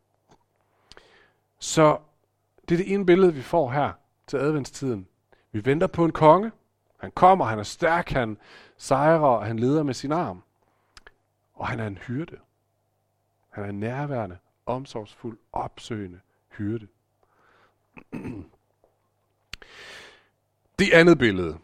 Så 1.59 1.99
det 2.69 2.75
er 2.75 2.85
det 2.85 2.93
ene 2.93 3.07
billede, 3.07 3.35
vi 3.35 3.43
får 3.43 3.71
her 3.71 3.93
til 4.27 4.37
adventstiden. 4.37 5.09
Vi 5.53 5.65
venter 5.65 5.87
på 5.87 6.05
en 6.05 6.13
konge. 6.13 6.53
Han 6.99 7.11
kommer, 7.11 7.45
han 7.45 7.59
er 7.59 7.63
stærk, 7.63 8.11
han 8.11 8.39
sejrer, 8.77 9.19
og 9.19 9.47
han 9.47 9.59
leder 9.59 9.83
med 9.83 9.95
sin 9.95 10.13
arm. 10.13 10.43
Og 11.55 11.67
han 11.67 11.81
er 11.81 11.87
en 11.87 11.99
hyrde. 11.99 12.37
Han 13.49 13.65
er 13.65 13.69
en 13.69 13.81
nærværende, 13.81 14.39
omsorgsfuld, 14.67 15.39
opsøgende 15.53 16.21
hyrde. 16.49 16.87
Det 20.79 20.93
andet 20.93 21.19
billede, 21.19 21.57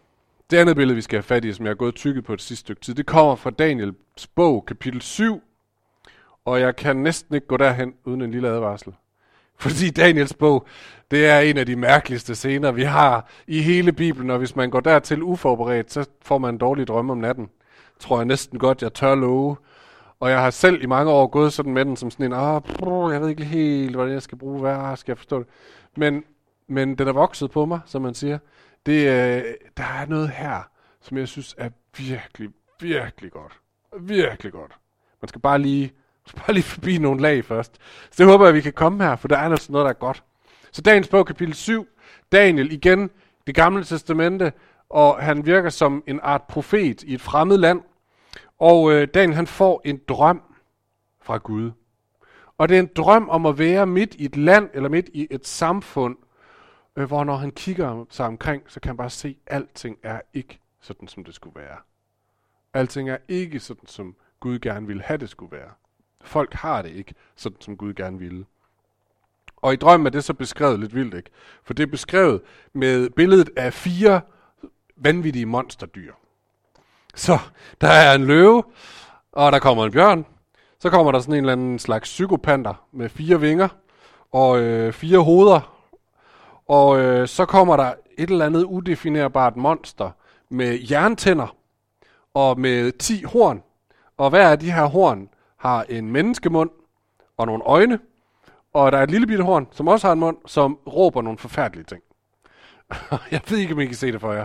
det 0.50 0.57
andet 0.57 0.76
billede, 0.76 0.95
vi 0.95 1.02
skal 1.02 1.16
have 1.16 1.23
fat 1.23 1.45
i, 1.45 1.52
som 1.52 1.66
jeg 1.66 1.71
har 1.71 1.75
gået 1.75 1.95
tykket 1.95 2.25
på 2.25 2.33
et 2.33 2.42
sidste 2.42 2.61
stykke 2.61 2.81
tid, 2.81 2.95
det 2.95 3.07
kommer 3.07 3.37
fra 3.37 3.50
Daniels 3.50 4.26
bog, 4.35 4.66
kapitel 4.66 5.02
7, 5.02 5.42
og 6.45 6.61
jeg 6.61 6.76
kan 6.76 6.97
næsten 6.97 7.35
ikke 7.35 7.47
gå 7.47 7.57
derhen 7.57 7.95
uden 8.04 8.23
en 8.23 8.31
lille 8.31 8.49
advarsel. 8.49 8.92
Fordi 9.59 9.90
Daniels 9.90 10.35
bog, 10.35 10.66
det 11.11 11.26
er 11.26 11.38
en 11.38 11.59
af 11.59 11.66
de 11.66 11.76
mærkeligste 11.76 12.35
scener, 12.35 12.73
vi 12.73 12.83
har 12.83 13.31
i 13.47 13.62
hele 13.62 13.92
Bibelen, 13.92 14.31
og 14.31 14.38
hvis 14.38 14.57
man 14.57 14.71
går 14.71 14.81
dertil 14.81 15.23
uforberedt, 15.23 15.92
så 15.92 16.09
får 16.23 16.38
man 16.38 16.54
en 16.54 16.59
dårlig 16.59 16.87
drøm 16.87 17.11
om 17.11 17.19
natten. 17.19 17.50
Tror 17.99 18.16
jeg 18.16 18.26
næsten 18.26 18.59
godt, 18.59 18.83
jeg 18.83 18.95
tør 18.95 19.14
love. 19.14 19.57
Og 20.21 20.31
jeg 20.31 20.40
har 20.40 20.50
selv 20.50 20.83
i 20.83 20.87
mange 20.87 21.12
år 21.12 21.26
gået 21.26 21.52
sådan 21.52 21.73
med 21.73 21.85
den 21.85 21.97
som 21.97 22.11
sådan 22.11 22.26
en, 22.26 22.33
ah, 22.33 22.62
bror, 22.62 23.11
jeg 23.11 23.21
ved 23.21 23.28
ikke 23.28 23.45
helt, 23.45 23.95
hvordan 23.95 24.14
jeg 24.14 24.23
skal 24.23 24.38
bruge, 24.38 24.61
hvad 24.61 24.97
skal 24.97 25.12
jeg 25.12 25.19
forstå 25.19 25.38
det. 25.38 25.47
Men, 25.97 26.25
men 26.69 26.95
den 26.95 27.09
er 27.09 27.12
vokset 27.12 27.50
på 27.50 27.64
mig, 27.64 27.81
som 27.87 28.02
man 28.02 28.14
siger. 28.14 28.38
Det, 28.86 29.06
øh, 29.06 29.44
der 29.76 29.84
er 29.84 30.06
noget 30.06 30.30
her, 30.30 30.62
som 31.00 31.16
jeg 31.16 31.28
synes 31.28 31.54
er 31.58 31.70
virkelig, 31.96 32.48
virkelig 32.80 33.32
godt. 33.32 33.60
Virkelig 34.00 34.52
godt. 34.52 34.72
Man 35.20 35.28
skal 35.28 35.40
bare 35.40 35.58
lige 35.58 35.92
skal 36.26 36.40
bare 36.40 36.54
lige 36.54 36.64
forbi 36.64 36.98
nogle 36.98 37.20
lag 37.20 37.44
først. 37.44 37.76
Så 38.10 38.24
det 38.24 38.26
håber 38.26 38.44
jeg, 38.44 38.54
vi 38.54 38.60
kan 38.60 38.72
komme 38.72 39.04
her, 39.04 39.16
for 39.16 39.28
der 39.28 39.36
er 39.36 39.50
altså 39.50 39.72
noget, 39.72 39.84
der 39.84 39.90
er 39.90 39.98
godt. 39.98 40.24
Så 40.72 40.82
dagens 40.82 41.08
bog, 41.08 41.26
kapitel 41.26 41.54
7. 41.54 41.86
Daniel, 42.32 42.72
igen, 42.72 43.10
det 43.46 43.54
gamle 43.54 43.84
testamente, 43.84 44.52
og 44.88 45.16
han 45.22 45.46
virker 45.46 45.70
som 45.70 46.02
en 46.06 46.20
art 46.22 46.42
profet 46.42 47.02
i 47.02 47.14
et 47.14 47.20
fremmed 47.20 47.58
land. 47.58 47.80
Og 48.58 48.92
øh, 48.92 49.08
Daniel, 49.14 49.34
han 49.34 49.46
får 49.46 49.80
en 49.84 50.00
drøm 50.08 50.42
fra 51.22 51.36
Gud. 51.36 51.70
Og 52.58 52.68
det 52.68 52.74
er 52.74 52.80
en 52.80 52.90
drøm 52.96 53.28
om 53.28 53.46
at 53.46 53.58
være 53.58 53.86
midt 53.86 54.14
i 54.14 54.24
et 54.24 54.36
land, 54.36 54.70
eller 54.74 54.88
midt 54.88 55.08
i 55.14 55.26
et 55.30 55.46
samfund, 55.46 56.16
øh, 56.96 57.04
hvor 57.06 57.25
når 57.25 57.37
han 57.37 57.50
kigger 57.50 58.05
sig 58.11 58.26
omkring, 58.26 58.62
så 58.68 58.81
kan 58.81 58.88
han 58.88 58.96
bare 58.96 59.11
se, 59.11 59.37
at 59.46 59.57
alting 59.57 59.98
er 60.02 60.20
ikke 60.35 60.61
sådan, 60.81 61.09
som 61.09 61.24
det 61.24 61.35
skulle 61.35 61.61
være. 61.61 61.76
Alting 62.74 63.11
er 63.11 63.18
ikke 63.28 63.61
sådan, 63.61 63.87
som 63.87 64.16
Gud 64.40 64.59
gerne 64.59 64.87
ville 64.87 65.02
have, 65.02 65.18
det 65.18 65.31
skulle 65.31 65.57
være. 65.57 65.70
Folk 66.24 66.55
har 66.55 66.83
det 66.83 66.90
ikke, 66.90 67.14
sådan 67.37 67.61
som 67.61 67.76
Gud 67.76 67.94
gerne 67.94 68.18
ville. 68.18 68.44
Og 69.57 69.72
i 69.72 69.76
drømmen 69.76 70.07
er 70.07 70.11
det 70.11 70.24
så 70.24 70.35
beskrevet 70.35 70.81
lidt 70.81 70.94
vildt, 70.94 71.14
ikke? 71.14 71.31
For 71.64 71.74
det 71.74 71.83
er 71.83 71.87
beskrevet 71.87 72.42
med 72.72 73.11
billedet 73.11 73.50
af 73.57 73.72
fire 73.72 74.20
vanvittige 74.96 75.46
monsterdyr. 75.46 76.12
Så 77.14 77.38
der 77.81 77.88
er 77.88 78.14
en 78.14 78.24
løve, 78.24 78.64
og 79.33 79.52
der 79.52 79.59
kommer 79.59 79.85
en 79.85 79.92
bjørn. 79.92 80.26
Så 80.78 80.90
kommer 80.90 81.12
der 81.12 81.20
sådan 81.20 81.35
en 81.35 81.38
eller 81.38 81.52
anden 81.52 81.78
slags 81.78 82.09
psykopanter 82.09 82.87
med 82.92 83.09
fire 83.09 83.40
vinger 83.40 83.68
og 84.33 84.61
øh, 84.61 84.92
fire 84.92 85.18
hoveder. 85.18 85.71
Og 86.68 87.01
øh, 87.01 87.29
så 87.29 87.44
kommer 87.44 87.77
der 87.77 87.94
et 88.18 88.31
eller 88.31 88.46
andet 88.46 88.64
udefinerbart 88.64 89.57
monster 89.57 90.11
med 90.48 90.79
jerntænder 90.90 91.57
og 92.35 92.61
med 92.61 92.92
ti 92.92 93.22
horn. 93.22 93.62
Og 94.16 94.31
hver 94.31 94.48
af 94.48 94.59
de 94.59 94.72
her 94.72 94.85
horn 94.85 95.29
har 95.57 95.85
en 95.88 96.11
menneskemund 96.11 96.70
og 97.37 97.46
nogle 97.46 97.64
øjne, 97.64 97.98
og 98.75 98.92
der 98.92 98.98
er 98.98 99.03
et 99.03 99.11
lille 99.11 99.27
bitte 99.27 99.44
horn, 99.44 99.68
som 99.72 99.88
også 99.88 100.07
har 100.07 100.12
en 100.12 100.20
mund, 100.20 100.37
som 100.46 100.79
råber 100.87 101.22
nogle 101.22 101.38
forfærdelige 101.38 101.85
ting. 101.85 102.03
jeg 103.31 103.40
ved 103.48 103.59
ikke, 103.59 103.75
om 103.75 103.81
I 103.81 103.87
kan 103.87 103.94
se 103.94 104.12
det 104.12 104.20
for 104.20 104.33
jer. 104.33 104.44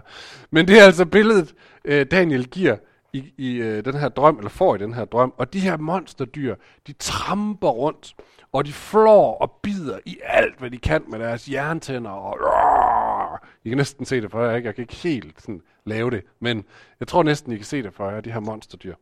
Men 0.51 0.67
det 0.67 0.79
er 0.79 0.83
altså 0.83 1.05
billedet, 1.05 1.53
øh, 1.85 2.05
Daniel 2.11 2.47
giver 2.47 2.77
i, 3.13 3.33
i 3.37 3.55
øh, 3.55 3.85
den 3.85 3.93
her 3.93 4.09
drøm, 4.09 4.37
eller 4.37 4.49
får 4.49 4.75
i 4.75 4.77
den 4.77 4.93
her 4.93 5.05
drøm. 5.05 5.33
Og 5.37 5.53
de 5.53 5.59
her 5.59 5.77
monsterdyr, 5.77 6.55
de 6.87 6.93
tramper 6.93 7.69
rundt, 7.69 8.15
og 8.51 8.65
de 8.65 8.73
flår 8.73 9.37
og 9.37 9.51
bider 9.51 9.99
i 10.05 10.19
alt, 10.23 10.59
hvad 10.59 10.71
de 10.71 10.77
kan 10.77 11.03
med 11.07 11.19
deres 11.19 11.49
jerntænder. 11.49 12.11
Og, 12.11 13.39
I 13.63 13.69
kan 13.69 13.77
næsten 13.77 14.05
se 14.05 14.21
det 14.21 14.31
for 14.31 14.43
jer, 14.43 14.55
ikke? 14.55 14.67
Jeg 14.67 14.75
kan 14.75 14.81
ikke 14.81 14.95
helt 14.95 15.41
sådan, 15.41 15.61
lave 15.85 16.11
det, 16.11 16.23
men 16.39 16.65
jeg 16.99 17.07
tror 17.07 17.23
næsten, 17.23 17.51
I 17.51 17.55
kan 17.55 17.65
se 17.65 17.83
det 17.83 17.93
for 17.93 18.09
jer, 18.09 18.21
de 18.21 18.31
her 18.31 18.39
monsterdyr. 18.39 18.95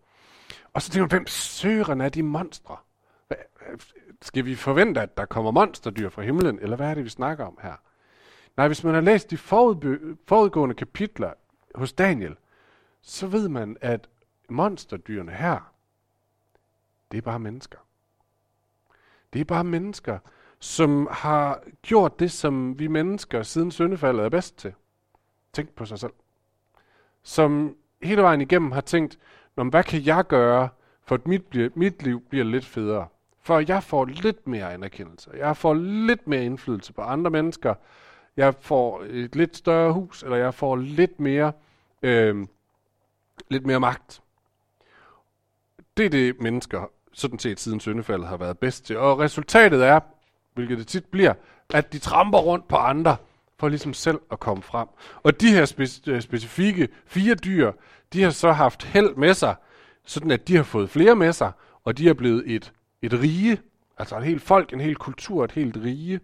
Og 0.74 0.82
så 0.82 0.92
tænker 0.92 1.04
man, 1.04 1.10
hvem 1.10 1.28
søren 1.28 2.02
er 2.02 2.10
de 2.10 2.24
monstre? 2.24 2.78
Skal 4.22 4.46
vi 4.46 4.56
forvente, 4.56 5.02
at 5.02 5.18
der 5.18 5.26
kommer 5.26 5.52
monsterdyr 5.52 6.10
fra 6.10 6.22
himlen, 6.22 6.60
eller 6.60 6.76
hvad 6.76 6.90
er 6.90 6.94
det, 6.94 7.04
vi 7.04 7.10
snakker 7.10 7.46
om 7.46 7.58
her? 7.62 7.74
Nej, 8.58 8.68
hvis 8.68 8.84
man 8.84 8.94
har 8.94 9.02
læst 9.02 9.32
de 9.32 9.38
forudgående 9.38 10.76
kapitler 10.76 11.34
hos 11.76 11.94
Daniel, 11.94 12.36
så 13.02 13.28
ved 13.28 13.50
man, 13.50 13.78
at 13.82 14.10
monsterdyrene 14.50 15.32
her, 15.32 15.74
det 17.12 17.18
er 17.18 17.22
bare 17.22 17.40
mennesker. 17.40 17.78
Det 19.36 19.42
er 19.42 19.46
bare 19.46 19.64
mennesker, 19.64 20.20
som 20.60 21.08
har 21.12 21.64
gjort 21.82 22.20
det, 22.20 22.32
som 22.32 22.80
vi 22.80 22.88
mennesker 22.88 23.44
siden 23.44 23.72
syndefaldet 23.72 24.26
er 24.26 24.30
bedst 24.30 24.58
til. 24.58 24.74
Tænk 25.54 25.70
på 25.70 25.86
sig 25.86 26.00
selv. 26.00 26.14
Som 27.24 27.76
hele 28.02 28.22
vejen 28.22 28.42
igennem 28.42 28.72
har 28.72 28.82
tænkt, 28.82 29.20
hvad 29.56 29.84
kan 29.84 30.06
jeg 30.06 30.28
gøre, 30.28 30.70
for 31.06 31.16
at 31.16 31.28
mit, 31.28 31.46
bliver, 31.46 31.70
mit 31.74 32.04
liv 32.04 32.22
bliver 32.30 32.46
lidt 32.46 32.66
federe? 32.66 33.08
For 33.42 33.60
jeg 33.68 33.84
får 33.84 34.06
lidt 34.06 34.48
mere 34.48 34.74
anerkendelse. 34.74 35.32
Jeg 35.38 35.58
får 35.58 35.74
lidt 35.74 36.28
mere 36.28 36.46
indflydelse 36.46 36.94
på 36.94 37.02
andre 37.02 37.32
mennesker. 37.32 37.74
Jeg 38.38 38.56
får 38.60 39.04
et 39.10 39.36
lidt 39.36 39.58
større 39.58 39.94
hus, 39.94 40.24
eller 40.24 40.38
jeg 40.38 40.54
får 40.54 40.76
lidt 40.76 41.20
mere, 41.20 41.52
øh, 42.02 42.48
lidt 43.50 43.66
mere 43.66 43.80
magt. 43.80 44.22
Det 45.98 46.06
er 46.06 46.10
det, 46.10 46.42
mennesker 46.42 46.92
sådan 47.16 47.40
set 47.40 47.60
siden 47.60 47.80
Søndefaldet 47.80 48.28
har 48.28 48.38
været 48.38 48.58
bedst 48.58 48.86
til. 48.86 48.98
Og 48.98 49.20
resultatet 49.20 49.84
er, 49.84 50.00
hvilket 50.54 50.78
det 50.78 50.88
tit 50.88 51.06
bliver, 51.06 51.34
at 51.74 51.94
de 51.94 52.00
tramper 52.00 52.38
rundt 52.38 52.68
på 52.68 52.76
andre, 52.76 53.18
for 53.60 53.68
ligesom 53.70 53.94
selv 53.94 54.20
at 54.32 54.40
komme 54.40 54.64
frem. 54.64 54.88
Og 55.24 55.42
de 55.42 55.52
her 55.52 55.66
spe- 55.66 56.12
øh, 56.12 56.22
specifikke 56.22 56.88
fire 57.06 57.36
dyr, 57.36 57.72
de 58.14 58.22
har 58.24 58.30
så 58.30 58.52
haft 58.52 58.84
held 58.84 59.16
med 59.16 59.34
sig, 59.34 59.56
sådan 60.06 60.32
at 60.32 60.48
de 60.48 60.56
har 60.56 60.64
fået 60.64 60.90
flere 60.90 61.16
med 61.16 61.34
sig, 61.34 61.52
og 61.84 61.98
de 61.98 62.10
er 62.10 62.14
blevet 62.14 62.44
et, 62.46 62.74
et 63.02 63.14
rige, 63.14 63.62
altså 63.98 64.18
et 64.18 64.24
helt 64.24 64.42
folk, 64.42 64.74
en 64.74 64.82
hel 64.82 64.96
kultur, 64.96 65.44
et 65.44 65.52
helt 65.52 65.78
rige. 65.78 66.20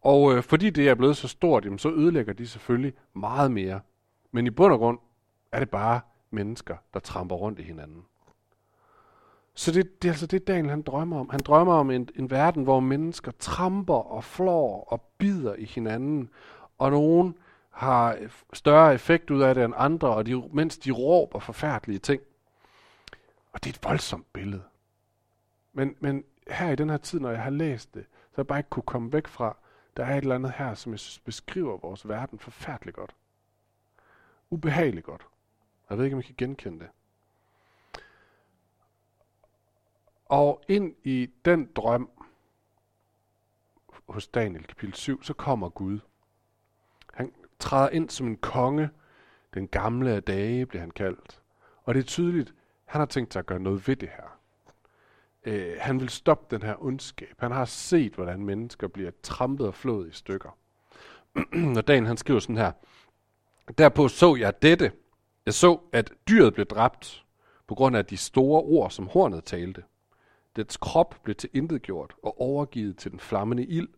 Og 0.00 0.36
øh, 0.36 0.42
fordi 0.42 0.70
det 0.70 0.88
er 0.88 0.94
blevet 0.94 1.16
så 1.16 1.28
stort, 1.28 1.64
jamen, 1.64 1.78
så 1.78 1.90
ødelægger 1.90 2.32
de 2.32 2.46
selvfølgelig 2.46 2.92
meget 3.14 3.50
mere. 3.50 3.80
Men 4.32 4.46
i 4.46 4.50
bund 4.50 4.72
og 4.72 4.78
grund 4.78 4.98
er 5.52 5.58
det 5.58 5.70
bare 5.70 6.00
mennesker, 6.30 6.76
der 6.94 7.00
tramper 7.00 7.36
rundt 7.36 7.58
i 7.58 7.62
hinanden. 7.62 8.02
Så 9.54 9.72
det, 9.72 10.02
det 10.02 10.08
er 10.08 10.12
altså 10.12 10.26
det, 10.26 10.46
Daniel 10.46 10.70
han 10.70 10.82
drømmer 10.82 11.20
om. 11.20 11.30
Han 11.30 11.40
drømmer 11.40 11.74
om 11.74 11.90
en, 11.90 12.08
en 12.16 12.30
verden, 12.30 12.64
hvor 12.64 12.80
mennesker 12.80 13.32
tramper 13.38 13.94
og 13.94 14.24
flår 14.24 14.84
og 14.84 15.02
bider 15.18 15.54
i 15.54 15.64
hinanden, 15.64 16.30
og 16.78 16.90
nogen 16.90 17.36
har 17.70 18.18
større 18.52 18.94
effekt 18.94 19.30
ud 19.30 19.42
af 19.42 19.54
det 19.54 19.64
end 19.64 19.74
andre, 19.76 20.08
og 20.08 20.26
de, 20.26 20.48
mens 20.52 20.78
de 20.78 20.90
råber 20.90 21.38
forfærdelige 21.38 21.98
ting. 21.98 22.22
Og 23.52 23.64
det 23.64 23.70
er 23.70 23.74
et 23.74 23.84
voldsomt 23.84 24.32
billede. 24.32 24.62
Men, 25.72 25.96
men 26.00 26.24
her 26.50 26.70
i 26.70 26.76
den 26.76 26.90
her 26.90 26.96
tid, 26.96 27.20
når 27.20 27.30
jeg 27.30 27.42
har 27.42 27.50
læst 27.50 27.94
det, 27.94 28.04
så 28.04 28.36
har 28.36 28.42
jeg 28.42 28.46
bare 28.46 28.58
ikke 28.58 28.70
kunne 28.70 28.82
komme 28.82 29.12
væk 29.12 29.26
fra, 29.26 29.56
der 29.96 30.04
er 30.04 30.16
et 30.16 30.22
eller 30.22 30.34
andet 30.34 30.52
her, 30.56 30.74
som 30.74 30.92
jeg 30.92 30.98
synes 30.98 31.18
beskriver 31.18 31.76
vores 31.76 32.08
verden 32.08 32.38
forfærdeligt 32.38 32.96
godt. 32.96 33.14
Ubehageligt 34.50 35.06
godt. 35.06 35.26
Jeg 35.90 35.98
ved 35.98 36.04
ikke, 36.04 36.14
om 36.14 36.20
I 36.20 36.22
kan 36.22 36.34
genkende 36.38 36.78
det. 36.78 36.88
Og 40.24 40.64
ind 40.68 40.94
i 41.04 41.30
den 41.44 41.68
drøm 41.76 42.10
hos 44.08 44.28
Daniel 44.28 44.66
kapitel 44.66 44.94
7, 44.94 45.22
så 45.22 45.34
kommer 45.34 45.68
Gud. 45.68 45.98
Han 47.14 47.32
træder 47.58 47.88
ind 47.88 48.10
som 48.10 48.26
en 48.26 48.36
konge. 48.36 48.90
Den 49.54 49.68
gamle 49.68 50.10
af 50.10 50.22
dage 50.22 50.66
bliver 50.66 50.80
han 50.80 50.90
kaldt. 50.90 51.40
Og 51.84 51.94
det 51.94 52.00
er 52.00 52.04
tydeligt, 52.04 52.54
han 52.84 53.00
har 53.00 53.06
tænkt 53.06 53.32
sig 53.32 53.40
at 53.40 53.46
gøre 53.46 53.60
noget 53.60 53.88
ved 53.88 53.96
det 53.96 54.08
her. 54.08 54.38
Øh, 55.44 55.76
han 55.80 56.00
vil 56.00 56.08
stoppe 56.08 56.56
den 56.56 56.66
her 56.66 56.84
ondskab. 56.84 57.34
Han 57.38 57.50
har 57.50 57.64
set, 57.64 58.14
hvordan 58.14 58.44
mennesker 58.44 58.88
bliver 58.88 59.10
trampet 59.22 59.66
og 59.66 59.74
flået 59.74 60.08
i 60.08 60.12
stykker. 60.12 60.56
og 61.76 61.88
Daniel 61.88 62.06
han 62.06 62.16
skriver 62.16 62.40
sådan 62.40 62.56
her. 62.56 62.72
Derpå 63.78 64.08
så 64.08 64.36
jeg 64.36 64.62
dette. 64.62 64.92
Jeg 65.46 65.54
så, 65.54 65.80
at 65.92 66.12
dyret 66.28 66.54
blev 66.54 66.66
dræbt 66.66 67.24
på 67.66 67.74
grund 67.74 67.96
af 67.96 68.06
de 68.06 68.16
store 68.16 68.62
ord, 68.62 68.90
som 68.90 69.06
hornet 69.06 69.44
talte. 69.44 69.82
Dets 70.56 70.76
krop 70.76 71.16
blev 71.22 71.34
til 71.34 71.50
intet 71.52 71.82
gjort 71.82 72.14
og 72.22 72.40
overgivet 72.40 72.96
til 72.96 73.10
den 73.10 73.20
flammende 73.20 73.64
ild. 73.64 73.88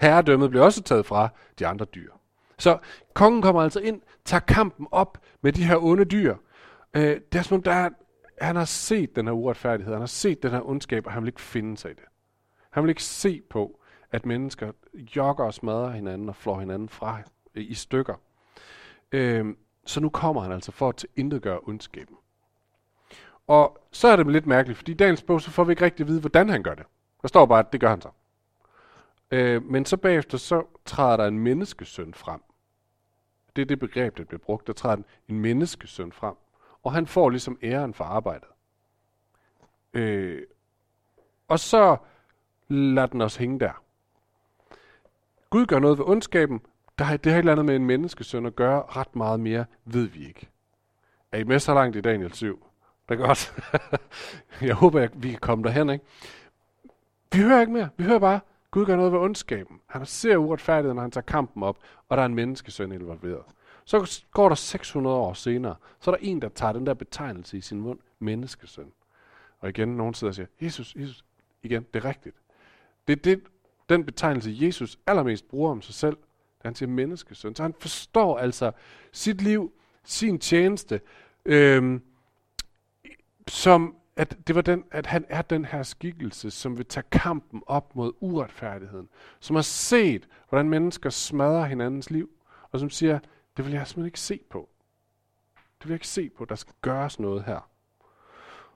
Herredømmet 0.00 0.50
blev 0.50 0.62
også 0.62 0.82
taget 0.82 1.06
fra 1.06 1.28
de 1.58 1.66
andre 1.66 1.84
dyr. 1.84 2.12
Så 2.58 2.78
kongen 3.14 3.42
kommer 3.42 3.62
altså 3.62 3.80
ind, 3.80 4.00
tager 4.24 4.40
kampen 4.40 4.86
op 4.90 5.18
med 5.40 5.52
de 5.52 5.64
her 5.64 5.76
onde 5.76 6.04
dyr. 6.04 6.36
Øh, 6.96 7.20
det 7.32 7.38
er 7.38 7.42
som 7.42 7.54
om, 7.54 7.62
der 7.62 7.72
er, 7.72 7.90
han 8.40 8.56
har 8.56 8.64
set 8.64 9.16
den 9.16 9.26
her 9.26 9.32
uretfærdighed, 9.32 9.92
han 9.92 10.02
har 10.02 10.06
set 10.06 10.42
den 10.42 10.50
her 10.50 10.68
ondskab, 10.68 11.06
og 11.06 11.12
han 11.12 11.22
vil 11.22 11.28
ikke 11.28 11.40
finde 11.40 11.76
sig 11.76 11.90
i 11.90 11.94
det. 11.94 12.04
Han 12.70 12.82
vil 12.82 12.88
ikke 12.88 13.04
se 13.04 13.42
på, 13.50 13.80
at 14.10 14.26
mennesker 14.26 14.72
jogger 15.16 15.44
og 15.44 15.54
smadrer 15.54 15.90
hinanden 15.90 16.28
og 16.28 16.36
flår 16.36 16.60
hinanden 16.60 16.88
fra 16.88 17.18
øh, 17.54 17.64
i 17.70 17.74
stykker. 17.74 18.14
Øh, 19.12 19.46
så 19.86 20.00
nu 20.00 20.08
kommer 20.08 20.42
han 20.42 20.52
altså 20.52 20.72
for 20.72 20.88
at 20.88 21.42
gøre 21.42 21.60
ondskaben. 21.62 22.16
Og 23.46 23.78
så 23.92 24.08
er 24.08 24.16
det 24.16 24.26
lidt 24.26 24.46
mærkeligt, 24.46 24.76
fordi 24.76 24.92
i 24.92 24.94
dagens 24.94 25.22
bog, 25.22 25.40
så 25.40 25.50
får 25.50 25.64
vi 25.64 25.72
ikke 25.72 25.84
rigtig 25.84 26.04
at 26.04 26.08
vide, 26.08 26.20
hvordan 26.20 26.48
han 26.48 26.62
gør 26.62 26.74
det. 26.74 26.86
Der 27.22 27.28
står 27.28 27.46
bare, 27.46 27.58
at 27.58 27.72
det 27.72 27.80
gør 27.80 27.88
han 27.88 28.00
så. 28.00 28.08
Øh, 29.30 29.62
men 29.62 29.84
så 29.84 29.96
bagefter, 29.96 30.38
så 30.38 30.66
træder 30.84 31.16
der 31.16 31.26
en 31.26 31.38
menneskesøn 31.38 32.14
frem. 32.14 32.40
Det 33.56 33.62
er 33.62 33.66
det 33.66 33.78
begreb, 33.78 34.18
der 34.18 34.24
bliver 34.24 34.38
brugt. 34.38 34.66
Der 34.66 34.72
træder 34.72 35.02
en 35.28 35.40
menneskesøn 35.40 36.12
frem. 36.12 36.34
Og 36.82 36.92
han 36.92 37.06
får 37.06 37.30
ligesom 37.30 37.58
æren 37.62 37.94
for 37.94 38.04
arbejdet. 38.04 38.48
Øh, 39.92 40.42
og 41.48 41.58
så 41.58 41.96
lader 42.68 43.06
den 43.06 43.20
os 43.20 43.36
hænge 43.36 43.60
der. 43.60 43.82
Gud 45.50 45.66
gør 45.66 45.78
noget 45.78 45.98
ved 45.98 46.04
ondskaben. 46.04 46.60
Der 46.98 47.04
har, 47.04 47.16
det 47.16 47.32
har 47.32 47.38
et 47.38 47.42
eller 47.42 47.52
andet 47.52 47.66
med 47.66 47.76
en 47.76 47.86
menneskesøn 47.86 48.46
at 48.46 48.56
gøre. 48.56 48.82
Ret 48.82 49.16
meget 49.16 49.40
mere 49.40 49.64
ved 49.84 50.06
vi 50.06 50.26
ikke. 50.26 50.48
Er 51.32 51.38
I 51.38 51.44
med 51.44 51.58
så 51.58 51.74
langt 51.74 51.96
i 51.96 52.00
Daniel 52.00 52.32
7? 52.32 52.65
Det 53.08 53.20
er 53.20 53.26
godt. 53.26 53.54
jeg 54.68 54.74
håber, 54.74 55.00
at 55.00 55.22
vi 55.22 55.30
kan 55.30 55.38
komme 55.38 55.64
derhen, 55.64 55.90
ikke? 55.90 56.04
Vi 57.32 57.38
hører 57.38 57.60
ikke 57.60 57.72
mere. 57.72 57.88
Vi 57.96 58.04
hører 58.04 58.18
bare, 58.18 58.40
Gud 58.70 58.86
gør 58.86 58.96
noget 58.96 59.12
ved 59.12 59.18
ondskaben. 59.18 59.80
Han 59.86 60.06
ser 60.06 60.36
uretfærdigheden, 60.36 60.94
når 60.94 61.02
han 61.02 61.10
tager 61.10 61.22
kampen 61.22 61.62
op, 61.62 61.78
og 62.08 62.16
der 62.16 62.22
er 62.22 62.26
en 62.26 62.34
menneskesøn 62.34 62.92
involveret. 62.92 63.44
Så 63.84 64.24
går 64.30 64.48
der 64.48 64.56
600 64.56 65.16
år 65.16 65.32
senere, 65.32 65.74
så 66.00 66.10
er 66.10 66.16
der 66.16 66.22
en, 66.22 66.42
der 66.42 66.48
tager 66.48 66.72
den 66.72 66.86
der 66.86 66.94
betegnelse 66.94 67.58
i 67.58 67.60
sin 67.60 67.80
mund, 67.80 67.98
menneskesøn. 68.18 68.92
Og 69.60 69.68
igen, 69.68 69.88
nogen 69.88 70.14
sidder 70.14 70.30
og 70.30 70.34
siger, 70.34 70.46
Jesus, 70.60 70.94
Jesus, 70.96 71.24
igen, 71.62 71.86
det 71.94 72.04
er 72.04 72.08
rigtigt. 72.08 72.36
Det 73.08 73.12
er 73.12 73.22
det, 73.22 73.42
den 73.88 74.04
betegnelse, 74.04 74.56
Jesus 74.60 74.98
allermest 75.06 75.48
bruger 75.48 75.70
om 75.70 75.82
sig 75.82 75.94
selv, 75.94 76.16
da 76.62 76.68
han 76.68 76.74
siger 76.74 76.88
menneskesøn. 76.88 77.54
Så 77.54 77.62
han 77.62 77.74
forstår 77.78 78.38
altså 78.38 78.72
sit 79.12 79.42
liv, 79.42 79.72
sin 80.04 80.38
tjeneste, 80.38 81.00
øhm, 81.44 82.02
som 83.48 83.96
at, 84.16 84.36
det 84.46 84.54
var 84.54 84.62
den, 84.62 84.84
at 84.90 85.06
han 85.06 85.24
er 85.28 85.42
den 85.42 85.64
her 85.64 85.82
skikkelse, 85.82 86.50
som 86.50 86.78
vil 86.78 86.86
tage 86.86 87.04
kampen 87.12 87.62
op 87.66 87.96
mod 87.96 88.12
uretfærdigheden. 88.20 89.08
Som 89.40 89.56
har 89.56 89.62
set, 89.62 90.28
hvordan 90.48 90.68
mennesker 90.68 91.10
smadrer 91.10 91.64
hinandens 91.64 92.10
liv. 92.10 92.30
Og 92.72 92.80
som 92.80 92.90
siger, 92.90 93.18
det 93.56 93.64
vil 93.64 93.72
jeg 93.72 93.86
simpelthen 93.86 94.06
ikke 94.06 94.20
se 94.20 94.40
på. 94.50 94.68
Det 95.54 95.84
vil 95.84 95.90
jeg 95.90 95.96
ikke 95.96 96.08
se 96.08 96.28
på. 96.28 96.44
Der 96.44 96.54
skal 96.54 96.74
gøres 96.82 97.20
noget 97.20 97.44
her. 97.44 97.68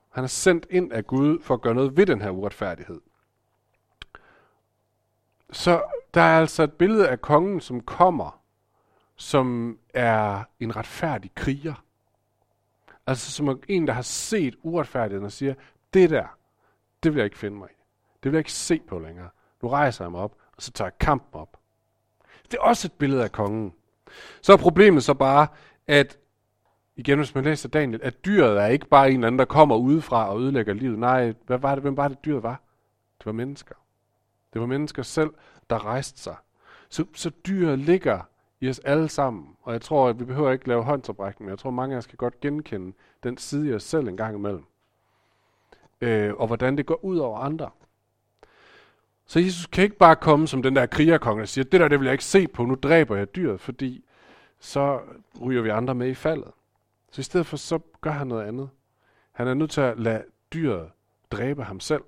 Han 0.08 0.24
er 0.24 0.28
sendt 0.28 0.66
ind 0.70 0.92
af 0.92 1.06
Gud 1.06 1.42
for 1.42 1.54
at 1.54 1.60
gøre 1.60 1.74
noget 1.74 1.96
ved 1.96 2.06
den 2.06 2.20
her 2.20 2.30
uretfærdighed. 2.30 3.00
Så 5.52 5.82
der 6.14 6.20
er 6.20 6.40
altså 6.40 6.62
et 6.62 6.72
billede 6.72 7.08
af 7.08 7.20
kongen, 7.20 7.60
som 7.60 7.80
kommer, 7.80 8.40
som 9.16 9.78
er 9.94 10.44
en 10.60 10.76
retfærdig 10.76 11.30
kriger. 11.34 11.84
Altså 13.10 13.30
som 13.30 13.62
en, 13.68 13.86
der 13.86 13.92
har 13.92 14.02
set 14.02 14.56
uretfærdigheden 14.62 15.24
og 15.24 15.32
siger, 15.32 15.54
det 15.94 16.10
der, 16.10 16.26
det 17.02 17.12
vil 17.12 17.18
jeg 17.20 17.24
ikke 17.24 17.38
finde 17.38 17.56
mig 17.56 17.68
i. 17.70 17.82
Det 18.22 18.32
vil 18.32 18.36
jeg 18.36 18.40
ikke 18.40 18.52
se 18.52 18.80
på 18.88 18.98
længere. 18.98 19.28
Nu 19.62 19.68
rejser 19.68 20.04
jeg 20.04 20.10
mig 20.10 20.20
op, 20.20 20.36
og 20.56 20.62
så 20.62 20.72
tager 20.72 20.86
jeg 20.86 20.98
kampen 20.98 21.40
op. 21.40 21.56
Det 22.50 22.54
er 22.54 22.62
også 22.62 22.88
et 22.88 22.92
billede 22.92 23.24
af 23.24 23.32
kongen. 23.32 23.74
Så 24.42 24.52
er 24.52 24.56
problemet 24.56 25.04
så 25.04 25.14
bare, 25.14 25.46
at 25.86 26.18
igen, 26.96 27.18
hvis 27.18 27.34
man 27.34 27.44
læser 27.44 27.68
Daniel, 27.68 28.00
at 28.02 28.24
dyret 28.24 28.62
er 28.62 28.66
ikke 28.66 28.86
bare 28.86 29.08
en 29.08 29.14
eller 29.14 29.26
anden, 29.26 29.38
der 29.38 29.44
kommer 29.44 29.76
udefra 29.76 30.30
og 30.30 30.40
ødelægger 30.40 30.74
livet. 30.74 30.98
Nej, 30.98 31.34
hvad 31.46 31.58
var 31.58 31.74
det, 31.74 31.82
hvem 31.82 31.96
var 31.96 32.08
det, 32.08 32.24
dyret 32.24 32.42
var? 32.42 32.62
Det 33.18 33.26
var 33.26 33.32
mennesker. 33.32 33.74
Det 34.52 34.60
var 34.60 34.66
mennesker 34.66 35.02
selv, 35.02 35.30
der 35.70 35.84
rejste 35.84 36.20
sig. 36.20 36.36
Så, 36.88 37.04
så 37.14 37.30
dyret 37.30 37.78
ligger 37.78 38.20
i 38.60 38.68
os 38.68 38.78
alle 38.78 39.08
sammen. 39.08 39.56
Og 39.62 39.72
jeg 39.72 39.82
tror, 39.82 40.08
at 40.08 40.20
vi 40.20 40.24
behøver 40.24 40.52
ikke 40.52 40.68
lave 40.68 40.84
håndsoprækning, 40.84 41.46
men 41.46 41.50
jeg 41.50 41.58
tror, 41.58 41.70
mange 41.70 41.94
af 41.94 41.98
os 41.98 42.06
kan 42.06 42.16
godt 42.16 42.40
genkende 42.40 42.92
den 43.22 43.38
side 43.38 43.68
i 43.68 43.74
os 43.74 43.82
selv 43.82 44.08
en 44.08 44.16
gang 44.16 44.36
imellem. 44.36 44.64
Øh, 46.00 46.34
og 46.34 46.46
hvordan 46.46 46.76
det 46.76 46.86
går 46.86 47.04
ud 47.04 47.18
over 47.18 47.38
andre. 47.38 47.70
Så 49.26 49.40
Jesus 49.40 49.66
kan 49.66 49.84
ikke 49.84 49.96
bare 49.96 50.16
komme 50.16 50.48
som 50.48 50.62
den 50.62 50.76
der 50.76 50.86
krigerkonge, 50.86 51.42
og 51.42 51.48
siger, 51.48 51.64
det 51.64 51.80
der 51.80 51.88
det 51.88 52.00
vil 52.00 52.06
jeg 52.06 52.12
ikke 52.12 52.24
se 52.24 52.48
på, 52.48 52.64
nu 52.64 52.74
dræber 52.74 53.16
jeg 53.16 53.34
dyret, 53.34 53.60
fordi 53.60 54.04
så 54.58 55.00
ryger 55.40 55.62
vi 55.62 55.68
andre 55.68 55.94
med 55.94 56.08
i 56.08 56.14
faldet. 56.14 56.50
Så 57.10 57.20
i 57.20 57.22
stedet 57.22 57.46
for, 57.46 57.56
så 57.56 57.78
gør 58.00 58.10
han 58.10 58.26
noget 58.26 58.46
andet. 58.46 58.70
Han 59.32 59.48
er 59.48 59.54
nødt 59.54 59.70
til 59.70 59.80
at 59.80 59.98
lade 59.98 60.24
dyret 60.52 60.90
dræbe 61.30 61.64
ham 61.64 61.80
selv. 61.80 62.02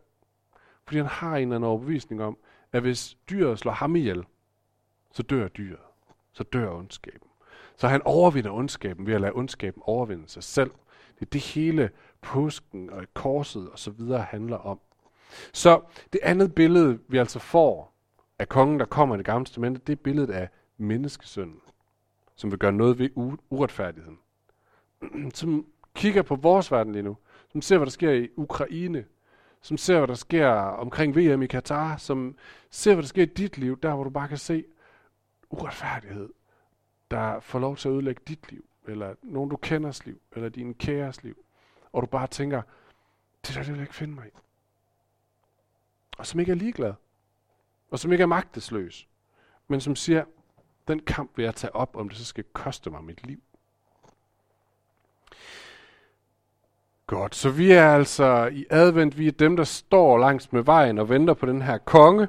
Fordi 0.85 0.97
han 0.97 1.07
har 1.07 1.37
en 1.37 1.43
eller 1.43 1.57
anden 1.57 1.69
overbevisning 1.69 2.23
om, 2.23 2.39
at 2.73 2.83
hvis 2.83 3.17
dyret 3.31 3.59
slår 3.59 3.73
ham 3.73 3.97
ihjel, 3.97 4.25
så 5.13 5.23
dør 5.23 5.49
dyret 5.49 5.79
så 6.33 6.45
dør 6.45 6.71
ondskaben. 6.71 7.29
Så 7.77 7.89
han 7.89 8.03
overvinder 8.05 8.51
ondskaben 8.51 9.07
ved 9.07 9.15
at 9.15 9.21
lade 9.21 9.33
ondskaben 9.33 9.83
overvinde 9.87 10.29
sig 10.29 10.43
selv. 10.43 10.71
Det 11.15 11.27
er 11.27 11.31
det 11.31 11.41
hele 11.41 11.91
påsken 12.21 12.91
og 12.91 13.05
korset 13.15 13.71
og 13.71 13.79
så 13.79 13.91
videre 13.91 14.23
handler 14.23 14.57
om. 14.57 14.81
Så 15.53 15.81
det 16.13 16.21
andet 16.23 16.55
billede, 16.55 16.99
vi 17.09 17.19
altså 17.19 17.39
får 17.39 17.93
af 18.39 18.49
kongen, 18.49 18.81
der 18.81 18.87
kommer 18.87 19.15
i 19.15 19.19
det 19.19 19.27
gamle 19.27 19.45
testamente, 19.45 19.81
det 19.87 19.93
er 19.93 20.03
billedet 20.03 20.31
af 20.31 20.49
menneskesønnen, 20.77 21.61
som 22.37 22.51
vil 22.51 22.59
gøre 22.59 22.73
noget 22.73 22.99
ved 22.99 23.11
uretfærdigheden. 23.51 24.19
Som 25.35 25.67
kigger 25.95 26.23
på 26.23 26.35
vores 26.35 26.73
verden 26.73 26.93
lige 26.93 27.03
nu, 27.03 27.17
som 27.49 27.63
ser, 27.63 27.77
hvad 27.77 27.87
der 27.87 27.91
sker 27.91 28.11
i 28.11 28.29
Ukraine, 28.37 29.05
som 29.63 29.77
ser, 29.77 29.99
hvad 29.99 30.09
der 30.09 30.15
sker 30.15 30.49
omkring 30.55 31.17
VM 31.17 31.43
i 31.43 31.47
Katar, 31.47 31.97
som 31.97 32.37
ser, 32.71 32.95
hvad 32.95 33.03
der 33.03 33.09
sker 33.09 33.23
i 33.23 33.27
dit 33.27 33.59
liv, 33.59 33.81
der 33.81 33.95
hvor 33.95 34.05
du 34.05 34.11
bare 34.11 34.29
kan 34.29 34.39
se, 34.39 34.65
uretfærdighed, 35.53 36.29
der 37.11 37.41
får 37.41 37.59
lov 37.59 37.77
til 37.77 37.89
at 37.89 37.93
ødelægge 37.93 38.23
dit 38.29 38.53
liv, 38.53 38.65
eller 38.87 39.15
nogen 39.23 39.51
du 39.51 39.57
kenders 39.57 40.07
liv, 40.07 40.21
eller 40.33 40.49
din 40.49 40.75
kæres 40.75 41.25
liv, 41.25 41.45
og 41.93 42.03
du 42.03 42.07
bare 42.07 42.27
tænker, 42.27 42.63
det 43.47 43.55
der 43.55 43.63
det 43.63 43.69
vil 43.69 43.77
jeg 43.77 43.83
ikke 43.83 43.95
finde 43.95 44.15
mig 44.15 44.27
i. 44.27 44.31
Og 46.19 46.27
som 46.27 46.41
ikke 46.41 46.53
er 46.53 46.57
ligeglad, 46.57 46.95
og 47.91 47.99
som 47.99 48.13
ikke 48.13 48.23
er 48.23 48.27
magtesløs, 48.27 49.09
men 49.69 49.81
som 49.81 49.97
siger, 49.97 50.25
den 50.89 50.99
kamp 50.99 51.37
vil 51.37 51.45
jeg 51.45 51.55
tage 51.55 51.75
op, 51.75 51.97
om 51.97 52.09
det 52.09 52.19
så 52.19 52.25
skal 52.25 52.45
koste 52.53 52.91
mig 52.91 53.05
mit 53.05 53.27
liv. 53.27 53.43
Godt, 57.07 57.35
så 57.35 57.51
vi 57.51 57.73
er 57.73 57.89
altså 57.89 58.51
i 58.53 58.67
advent, 58.71 59.19
vi 59.19 59.27
er 59.29 59.33
dem, 59.33 59.57
der 59.57 59.65
står 59.65 60.19
langs 60.19 60.53
med 60.53 60.63
vejen 60.63 60.99
og 60.99 61.09
venter 61.09 61.35
på 61.35 61.47
den 61.47 61.63
her 61.63 61.79
konge, 61.79 62.29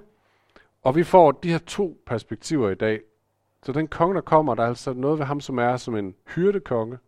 og 0.82 0.96
vi 0.96 1.04
får 1.04 1.32
de 1.32 1.52
her 1.52 1.58
to 1.58 2.04
perspektiver 2.06 2.70
i 2.70 2.76
dag. 2.76 3.02
Så 3.64 3.72
den 3.72 3.88
konge, 3.88 4.16
der 4.16 4.22
kommer, 4.22 4.56
der 4.56 4.64
er 4.64 4.68
altså 4.68 4.94
noget 4.94 5.20
ved 5.20 5.26
ham, 5.26 5.42
som 5.42 5.58
er 5.58 5.78
som 5.78 5.96
en 5.96 6.16
hyrdekonge, 6.36 7.00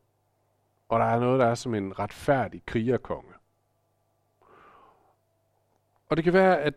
og 0.89 0.99
der 0.99 1.05
er 1.05 1.19
noget, 1.19 1.39
der 1.39 1.45
er 1.45 1.55
som 1.55 1.75
en 1.75 1.99
retfærdig 1.99 2.63
krigerkonge. 2.65 3.33
Og 6.09 6.17
det 6.17 6.23
kan 6.23 6.33
være, 6.33 6.61
at 6.61 6.73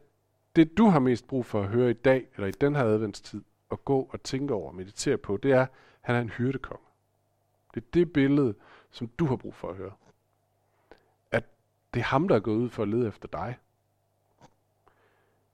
det 0.57 0.79
du 0.79 0.87
har 0.87 0.99
mest 0.99 1.27
brug 1.27 1.47
for 1.47 1.63
at 1.63 1.69
høre 1.69 1.91
i 1.91 1.95
dag, 1.95 2.29
eller 2.35 2.49
i 2.49 2.51
den 2.51 2.77
her 2.77 2.85
adventstid, 2.85 3.43
at 3.71 3.85
gå 3.85 4.09
og 4.13 4.23
tænke 4.23 4.55
over 4.55 4.69
og 4.69 4.75
meditere 4.75 5.17
på, 5.17 5.37
det 5.37 5.53
er, 5.53 5.63
at 5.63 5.69
han 6.01 6.17
er 6.17 6.21
en 6.21 6.29
hyrdekonge. 6.29 6.87
Det 7.75 7.81
er 7.83 7.87
det 7.95 8.13
billede, 8.13 8.55
som 8.91 9.09
du 9.09 9.27
har 9.27 9.37
brug 9.37 9.55
for 9.55 9.71
at 9.71 9.77
høre. 9.77 9.93
At 11.31 11.45
det 11.95 12.01
er 12.01 12.05
ham, 12.05 12.29
der 12.29 12.37
er 12.37 12.41
gået 12.41 12.57
ud 12.57 12.69
for 12.69 12.83
at 12.83 12.89
lede 12.89 13.09
efter 13.09 13.29
dig. 13.29 13.59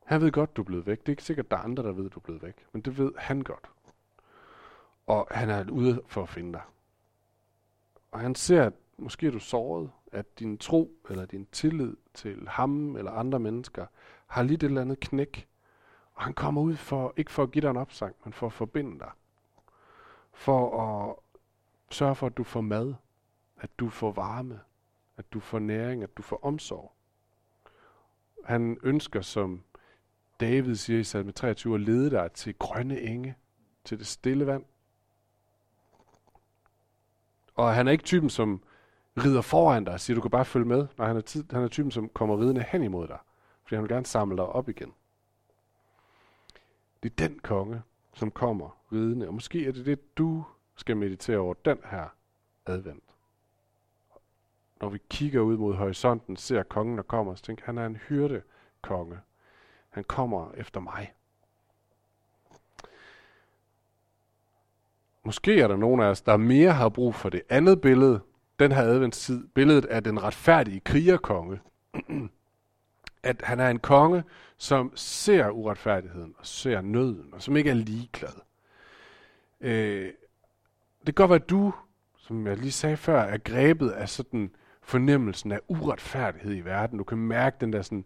Han 0.05 0.21
ved 0.21 0.33
godt, 0.33 0.57
du 0.57 0.63
er 0.63 0.67
blevet 0.67 0.87
væk. 0.87 1.01
Det 1.01 1.09
er 1.09 1.13
ikke 1.13 1.23
sikkert, 1.23 1.47
at 1.47 1.51
der 1.51 1.57
er 1.57 1.61
andre, 1.61 1.83
der 1.83 1.93
ved, 1.93 2.07
at 2.07 2.15
du 2.15 2.19
er 2.19 2.25
blevet 2.25 2.43
væk. 2.43 2.67
Men 2.73 2.83
det 2.83 2.99
ved 2.99 3.13
han 3.17 3.43
godt 3.43 3.71
og 5.07 5.29
han 5.31 5.51
er 5.51 5.71
ude 5.71 6.03
for 6.07 6.23
at 6.23 6.29
finde 6.29 6.53
dig. 6.53 6.63
Og 8.13 8.21
han 8.21 8.35
ser, 8.35 8.65
at 8.65 8.73
måske 8.99 9.27
er 9.27 9.31
du 9.31 9.39
såret, 9.39 9.91
at 10.13 10.39
din 10.39 10.59
tro 10.59 10.97
eller 11.11 11.27
din 11.27 11.47
tillid 11.47 11.97
til 12.15 12.49
ham 12.49 12.97
eller 12.97 13.11
andre 13.11 13.39
mennesker 13.39 13.87
har 14.27 14.43
lidt 14.43 14.63
et 14.63 14.67
eller 14.67 14.81
andet 14.81 15.01
knæk. 15.01 15.49
Og 16.15 16.23
han 16.23 16.35
kommer 16.35 16.63
ud 16.63 16.77
for, 16.77 17.15
ikke 17.17 17.33
for 17.33 17.43
at 17.43 17.51
give 17.51 17.63
dig 17.63 17.71
en 17.71 17.77
opsang, 17.77 18.17
men 18.25 18.33
for 18.33 18.47
at 18.47 18.53
forbinde 18.53 18.99
dig. 18.99 19.11
For 20.33 20.81
at 20.83 21.17
sørge 21.91 22.15
for, 22.15 22.27
at 22.27 22.37
du 22.37 22.45
får 22.45 22.61
mad, 22.61 22.95
at 23.57 23.79
du 23.79 23.89
får 23.89 24.13
varme, 24.13 24.61
at 25.17 25.33
du 25.33 25.41
får 25.41 25.59
næring, 25.59 26.03
at 26.03 26.17
du 26.17 26.23
får 26.23 26.45
omsorg. 26.45 26.93
Han 28.45 28.79
ønsker, 28.83 29.21
som 29.21 29.63
David 30.41 30.75
siger 30.75 31.01
i 31.01 31.05
salme 31.05 31.33
23, 31.33 31.75
at 31.75 31.81
lede 31.81 32.11
dig 32.11 32.33
til 32.33 32.55
grønne 32.59 33.01
enge, 33.01 33.35
til 33.85 33.99
det 33.99 34.07
stille 34.07 34.47
vand. 34.47 34.65
Og 37.55 37.75
han 37.75 37.89
er 37.89 37.93
ikke 37.93 38.05
typen, 38.05 38.31
som 38.31 38.63
rider 39.17 39.41
foran 39.41 39.85
dig 39.85 39.93
og 39.93 40.01
siger, 40.01 40.15
du 40.15 40.21
kan 40.21 40.31
bare 40.31 40.45
følge 40.45 40.67
med. 40.67 40.87
Nej, 40.99 41.07
han 41.07 41.17
er, 41.17 41.21
tid, 41.21 41.45
han 41.51 41.63
er 41.63 41.69
typen, 41.69 41.91
som 41.91 42.09
kommer 42.09 42.41
ridende 42.41 42.65
hen 42.69 42.83
imod 42.83 43.09
dig. 43.09 43.19
Fordi 43.63 43.75
han 43.75 43.83
vil 43.83 43.91
gerne 43.91 44.07
samle 44.07 44.37
dig 44.37 44.47
op 44.47 44.69
igen. 44.69 44.93
Det 47.03 47.11
er 47.11 47.29
den 47.29 47.39
konge, 47.39 47.83
som 48.15 48.31
kommer 48.31 48.79
ridende. 48.93 49.29
Og 49.29 49.35
måske 49.35 49.67
er 49.67 49.73
det 49.73 49.87
det, 49.87 50.19
du 50.19 50.45
skal 50.77 50.97
meditere 50.97 51.39
over 51.39 51.55
den 51.65 51.79
her 51.85 52.09
advent. 52.67 53.05
Når 54.81 54.89
vi 54.89 54.99
kigger 55.11 55.41
ud 55.41 55.57
mod 55.57 55.75
horisonten, 55.75 56.37
ser 56.37 56.63
kongen, 56.63 56.97
der 56.97 57.03
kommer, 57.03 57.35
så 57.35 57.43
tænker 57.43 57.65
han 57.65 57.79
er 57.79 57.87
en 57.87 57.97
hyrde 57.97 58.43
konge. 58.83 59.19
Han 59.91 60.05
kommer 60.05 60.53
efter 60.53 60.81
mig. 60.81 61.13
Måske 65.25 65.61
er 65.61 65.69
der 65.69 65.77
nogen 65.77 66.01
af 66.01 66.07
os, 66.07 66.23
der 66.23 66.37
mere 66.37 66.73
har 66.73 66.89
brug 66.89 67.15
for 67.15 67.29
det 67.29 67.43
andet 67.49 67.81
billede, 67.81 68.21
den 68.59 68.73
her 68.73 68.83
adventstid, 68.83 69.47
billedet 69.55 69.85
af 69.85 70.05
den 70.05 70.23
retfærdige 70.23 70.81
krigerkonge. 70.81 71.61
at 73.23 73.43
han 73.43 73.61
er 73.61 73.69
en 73.69 73.79
konge, 73.79 74.25
som 74.57 74.93
ser 74.95 75.51
uretfærdigheden 75.51 76.35
og 76.39 76.47
ser 76.47 76.81
nøden, 76.81 77.29
og 77.33 77.43
som 77.43 77.57
ikke 77.57 77.71
er 77.71 77.75
ligeglad. 77.75 78.41
Øh, 79.61 80.13
det 81.07 81.07
kan 81.07 81.15
godt 81.15 81.31
være, 81.31 81.41
at 81.41 81.51
du, 81.51 81.73
som 82.17 82.47
jeg 82.47 82.57
lige 82.57 82.73
sagde 82.73 82.97
før, 82.97 83.21
er 83.21 83.39
grebet 83.39 83.91
af 83.91 84.09
sådan 84.09 84.51
fornemmelsen 84.83 85.53
af 85.53 85.61
uretfærdighed 85.69 86.57
i 86.57 86.61
verden. 86.61 86.99
Du 86.99 87.05
kan 87.05 87.19
mærke 87.19 87.57
den 87.61 87.73
der 87.73 87.83
sådan 87.83 88.05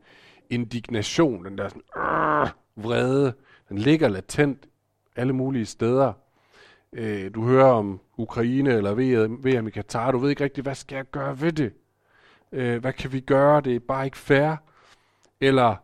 indignation, 0.50 1.44
den 1.44 1.58
der 1.58 1.68
sådan 1.68 1.82
øh, 1.96 2.84
vrede, 2.84 3.32
den 3.68 3.78
ligger 3.78 4.08
latent 4.08 4.68
alle 5.16 5.32
mulige 5.32 5.66
steder. 5.66 6.12
Øh, 6.92 7.34
du 7.34 7.44
hører 7.44 7.72
om 7.72 8.00
Ukraine 8.16 8.70
eller 8.70 8.94
VM 9.42 9.68
i 9.68 9.70
Katar, 9.70 10.12
du 10.12 10.18
ved 10.18 10.30
ikke 10.30 10.44
rigtig, 10.44 10.62
hvad 10.62 10.74
skal 10.74 10.96
jeg 10.96 11.04
gøre 11.04 11.40
ved 11.40 11.52
det? 11.52 11.72
Øh, 12.52 12.80
hvad 12.80 12.92
kan 12.92 13.12
vi 13.12 13.20
gøre? 13.20 13.60
Det 13.60 13.76
er 13.76 13.80
bare 13.80 14.04
ikke 14.04 14.18
fair. 14.18 14.56
Eller 15.40 15.76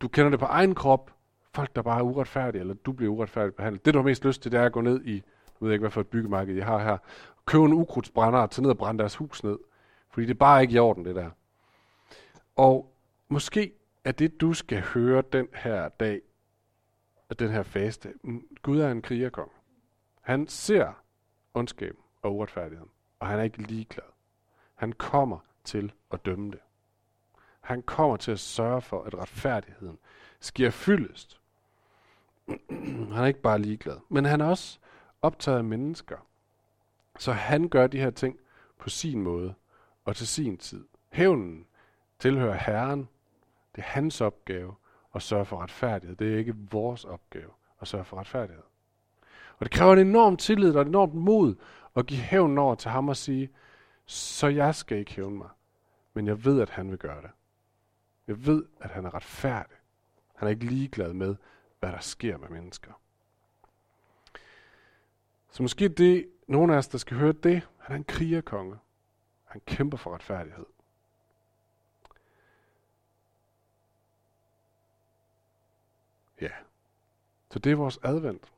du 0.00 0.08
kender 0.08 0.30
det 0.30 0.38
på 0.38 0.46
egen 0.46 0.74
krop, 0.74 1.10
folk 1.54 1.76
der 1.76 1.82
bare 1.82 1.98
er 1.98 2.02
uretfærdige, 2.02 2.60
eller 2.60 2.74
du 2.74 2.92
bliver 2.92 3.12
uretfærdigt 3.12 3.56
behandlet. 3.56 3.84
Det 3.84 3.94
du 3.94 3.98
har 3.98 4.04
mest 4.04 4.24
lyst 4.24 4.42
til, 4.42 4.52
det 4.52 4.60
er 4.60 4.64
at 4.64 4.72
gå 4.72 4.80
ned 4.80 5.04
i, 5.04 5.22
nu 5.60 5.66
ved 5.66 5.72
ikke 5.72 5.82
hvad 5.82 5.90
for 5.90 6.00
et 6.00 6.06
byggemarked 6.06 6.54
jeg 6.54 6.66
har 6.66 6.78
her, 6.78 6.98
købe 7.46 7.64
en 7.64 7.72
ukrudtsbrænder 7.72 8.38
og 8.38 8.50
tage 8.50 8.62
ned 8.62 8.70
og 8.70 8.78
brænde 8.78 8.98
deres 8.98 9.16
hus 9.16 9.44
ned. 9.44 9.58
Fordi 10.10 10.26
det 10.26 10.34
er 10.34 10.38
bare 10.38 10.62
ikke 10.62 10.74
i 10.74 10.78
orden, 10.78 11.04
det 11.04 11.14
der. 11.14 11.30
Og 12.56 12.94
måske 13.28 13.72
er 14.04 14.12
det, 14.12 14.40
du 14.40 14.52
skal 14.52 14.80
høre 14.80 15.22
den 15.32 15.48
her 15.54 15.88
dag, 15.88 16.20
af 17.30 17.36
den 17.36 17.50
her 17.50 17.62
faste. 17.62 18.12
Mm, 18.22 18.42
Gud 18.62 18.80
er 18.80 18.90
en 18.90 19.02
krigerkong. 19.02 19.50
Han 20.22 20.48
ser 20.48 20.92
ondskaben 21.54 22.02
og 22.22 22.36
uretfærdigheden, 22.36 22.90
og 23.18 23.26
han 23.26 23.38
er 23.38 23.42
ikke 23.42 23.62
ligeglad. 23.62 24.04
Han 24.74 24.92
kommer 24.92 25.38
til 25.64 25.92
at 26.10 26.24
dømme 26.24 26.50
det. 26.50 26.60
Han 27.60 27.82
kommer 27.82 28.16
til 28.16 28.32
at 28.32 28.40
sørge 28.40 28.82
for, 28.82 29.04
at 29.04 29.14
retfærdigheden 29.14 29.98
sker 30.40 30.70
fyldest. 30.70 31.40
han 33.12 33.12
er 33.12 33.26
ikke 33.26 33.40
bare 33.40 33.58
ligeglad, 33.58 33.98
men 34.08 34.24
han 34.24 34.40
er 34.40 34.46
også 34.46 34.78
optaget 35.22 35.58
af 35.58 35.64
mennesker. 35.64 36.26
Så 37.18 37.32
han 37.32 37.68
gør 37.68 37.86
de 37.86 37.98
her 37.98 38.10
ting 38.10 38.38
på 38.78 38.88
sin 38.88 39.22
måde 39.22 39.54
og 40.04 40.16
til 40.16 40.26
sin 40.26 40.58
tid. 40.58 40.86
Hævnen 41.12 41.66
tilhører 42.18 42.54
Herren. 42.54 43.08
Det 43.74 43.82
er 43.82 43.86
hans 43.86 44.20
opgave 44.20 44.74
at 45.14 45.22
sørge 45.22 45.44
for 45.44 45.62
retfærdighed. 45.62 46.16
Det 46.16 46.34
er 46.34 46.38
ikke 46.38 46.54
vores 46.70 47.04
opgave 47.04 47.50
at 47.80 47.88
sørge 47.88 48.04
for 48.04 48.16
retfærdighed. 48.16 48.62
Og 49.62 49.66
det 49.66 49.78
kræver 49.78 49.92
en 49.92 49.98
enorm 49.98 50.36
tillid 50.36 50.74
og 50.74 50.82
et 50.82 50.88
enormt 50.88 51.14
mod 51.14 51.54
at 51.96 52.06
give 52.06 52.20
hævn 52.20 52.58
over 52.58 52.74
til 52.74 52.90
ham 52.90 53.08
og 53.08 53.16
sige, 53.16 53.50
så 54.06 54.46
jeg 54.48 54.74
skal 54.74 54.98
ikke 54.98 55.12
hævne 55.12 55.36
mig, 55.36 55.48
men 56.14 56.26
jeg 56.26 56.44
ved, 56.44 56.60
at 56.60 56.70
han 56.70 56.90
vil 56.90 56.98
gøre 56.98 57.22
det. 57.22 57.30
Jeg 58.26 58.46
ved, 58.46 58.64
at 58.80 58.90
han 58.90 59.04
er 59.04 59.14
retfærdig. 59.14 59.76
Han 60.34 60.46
er 60.48 60.50
ikke 60.50 60.64
ligeglad 60.64 61.12
med, 61.12 61.36
hvad 61.80 61.92
der 61.92 62.00
sker 62.00 62.36
med 62.38 62.48
mennesker. 62.48 62.92
Så 65.50 65.62
måske 65.62 65.88
det, 65.88 66.28
nogle 66.46 66.74
af 66.74 66.78
os, 66.78 66.88
der 66.88 66.98
skal 66.98 67.16
høre 67.16 67.32
det, 67.32 67.68
han 67.78 67.92
er 67.92 67.96
en 67.96 68.04
krigerkonge. 68.04 68.76
Han 69.44 69.60
kæmper 69.66 69.98
for 69.98 70.14
retfærdighed. 70.14 70.66
Ja. 76.40 76.50
Så 77.50 77.58
det 77.58 77.72
er 77.72 77.76
vores 77.76 77.98
advent, 78.02 78.51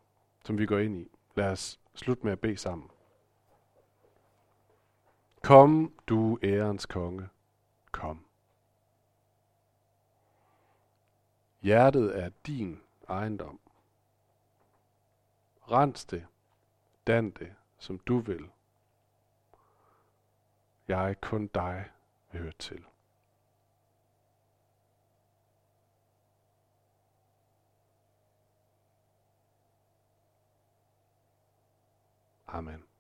som 0.45 0.59
vi 0.59 0.67
går 0.67 0.79
ind 0.79 0.99
i. 0.99 1.11
Lad 1.37 1.53
os 1.53 1.81
slutte 1.95 2.25
med 2.25 2.33
at 2.33 2.41
bede 2.41 2.57
sammen. 2.57 2.91
Kom, 5.43 5.95
du 6.07 6.39
ærens 6.43 6.87
konge. 6.87 7.29
Kom. 7.93 8.27
Hjertet 11.63 12.19
er 12.19 12.31
din 12.47 12.83
ejendom. 13.09 13.61
Rens 15.71 16.05
det, 16.05 16.27
dan 17.07 17.31
det, 17.31 17.55
som 17.79 17.99
du 17.99 18.19
vil. 18.19 18.51
Jeg 20.89 21.21
kun 21.21 21.47
dig 21.47 21.91
vil 22.33 22.41
høre 22.41 22.53
til. 22.59 22.85
Amen. 32.55 32.94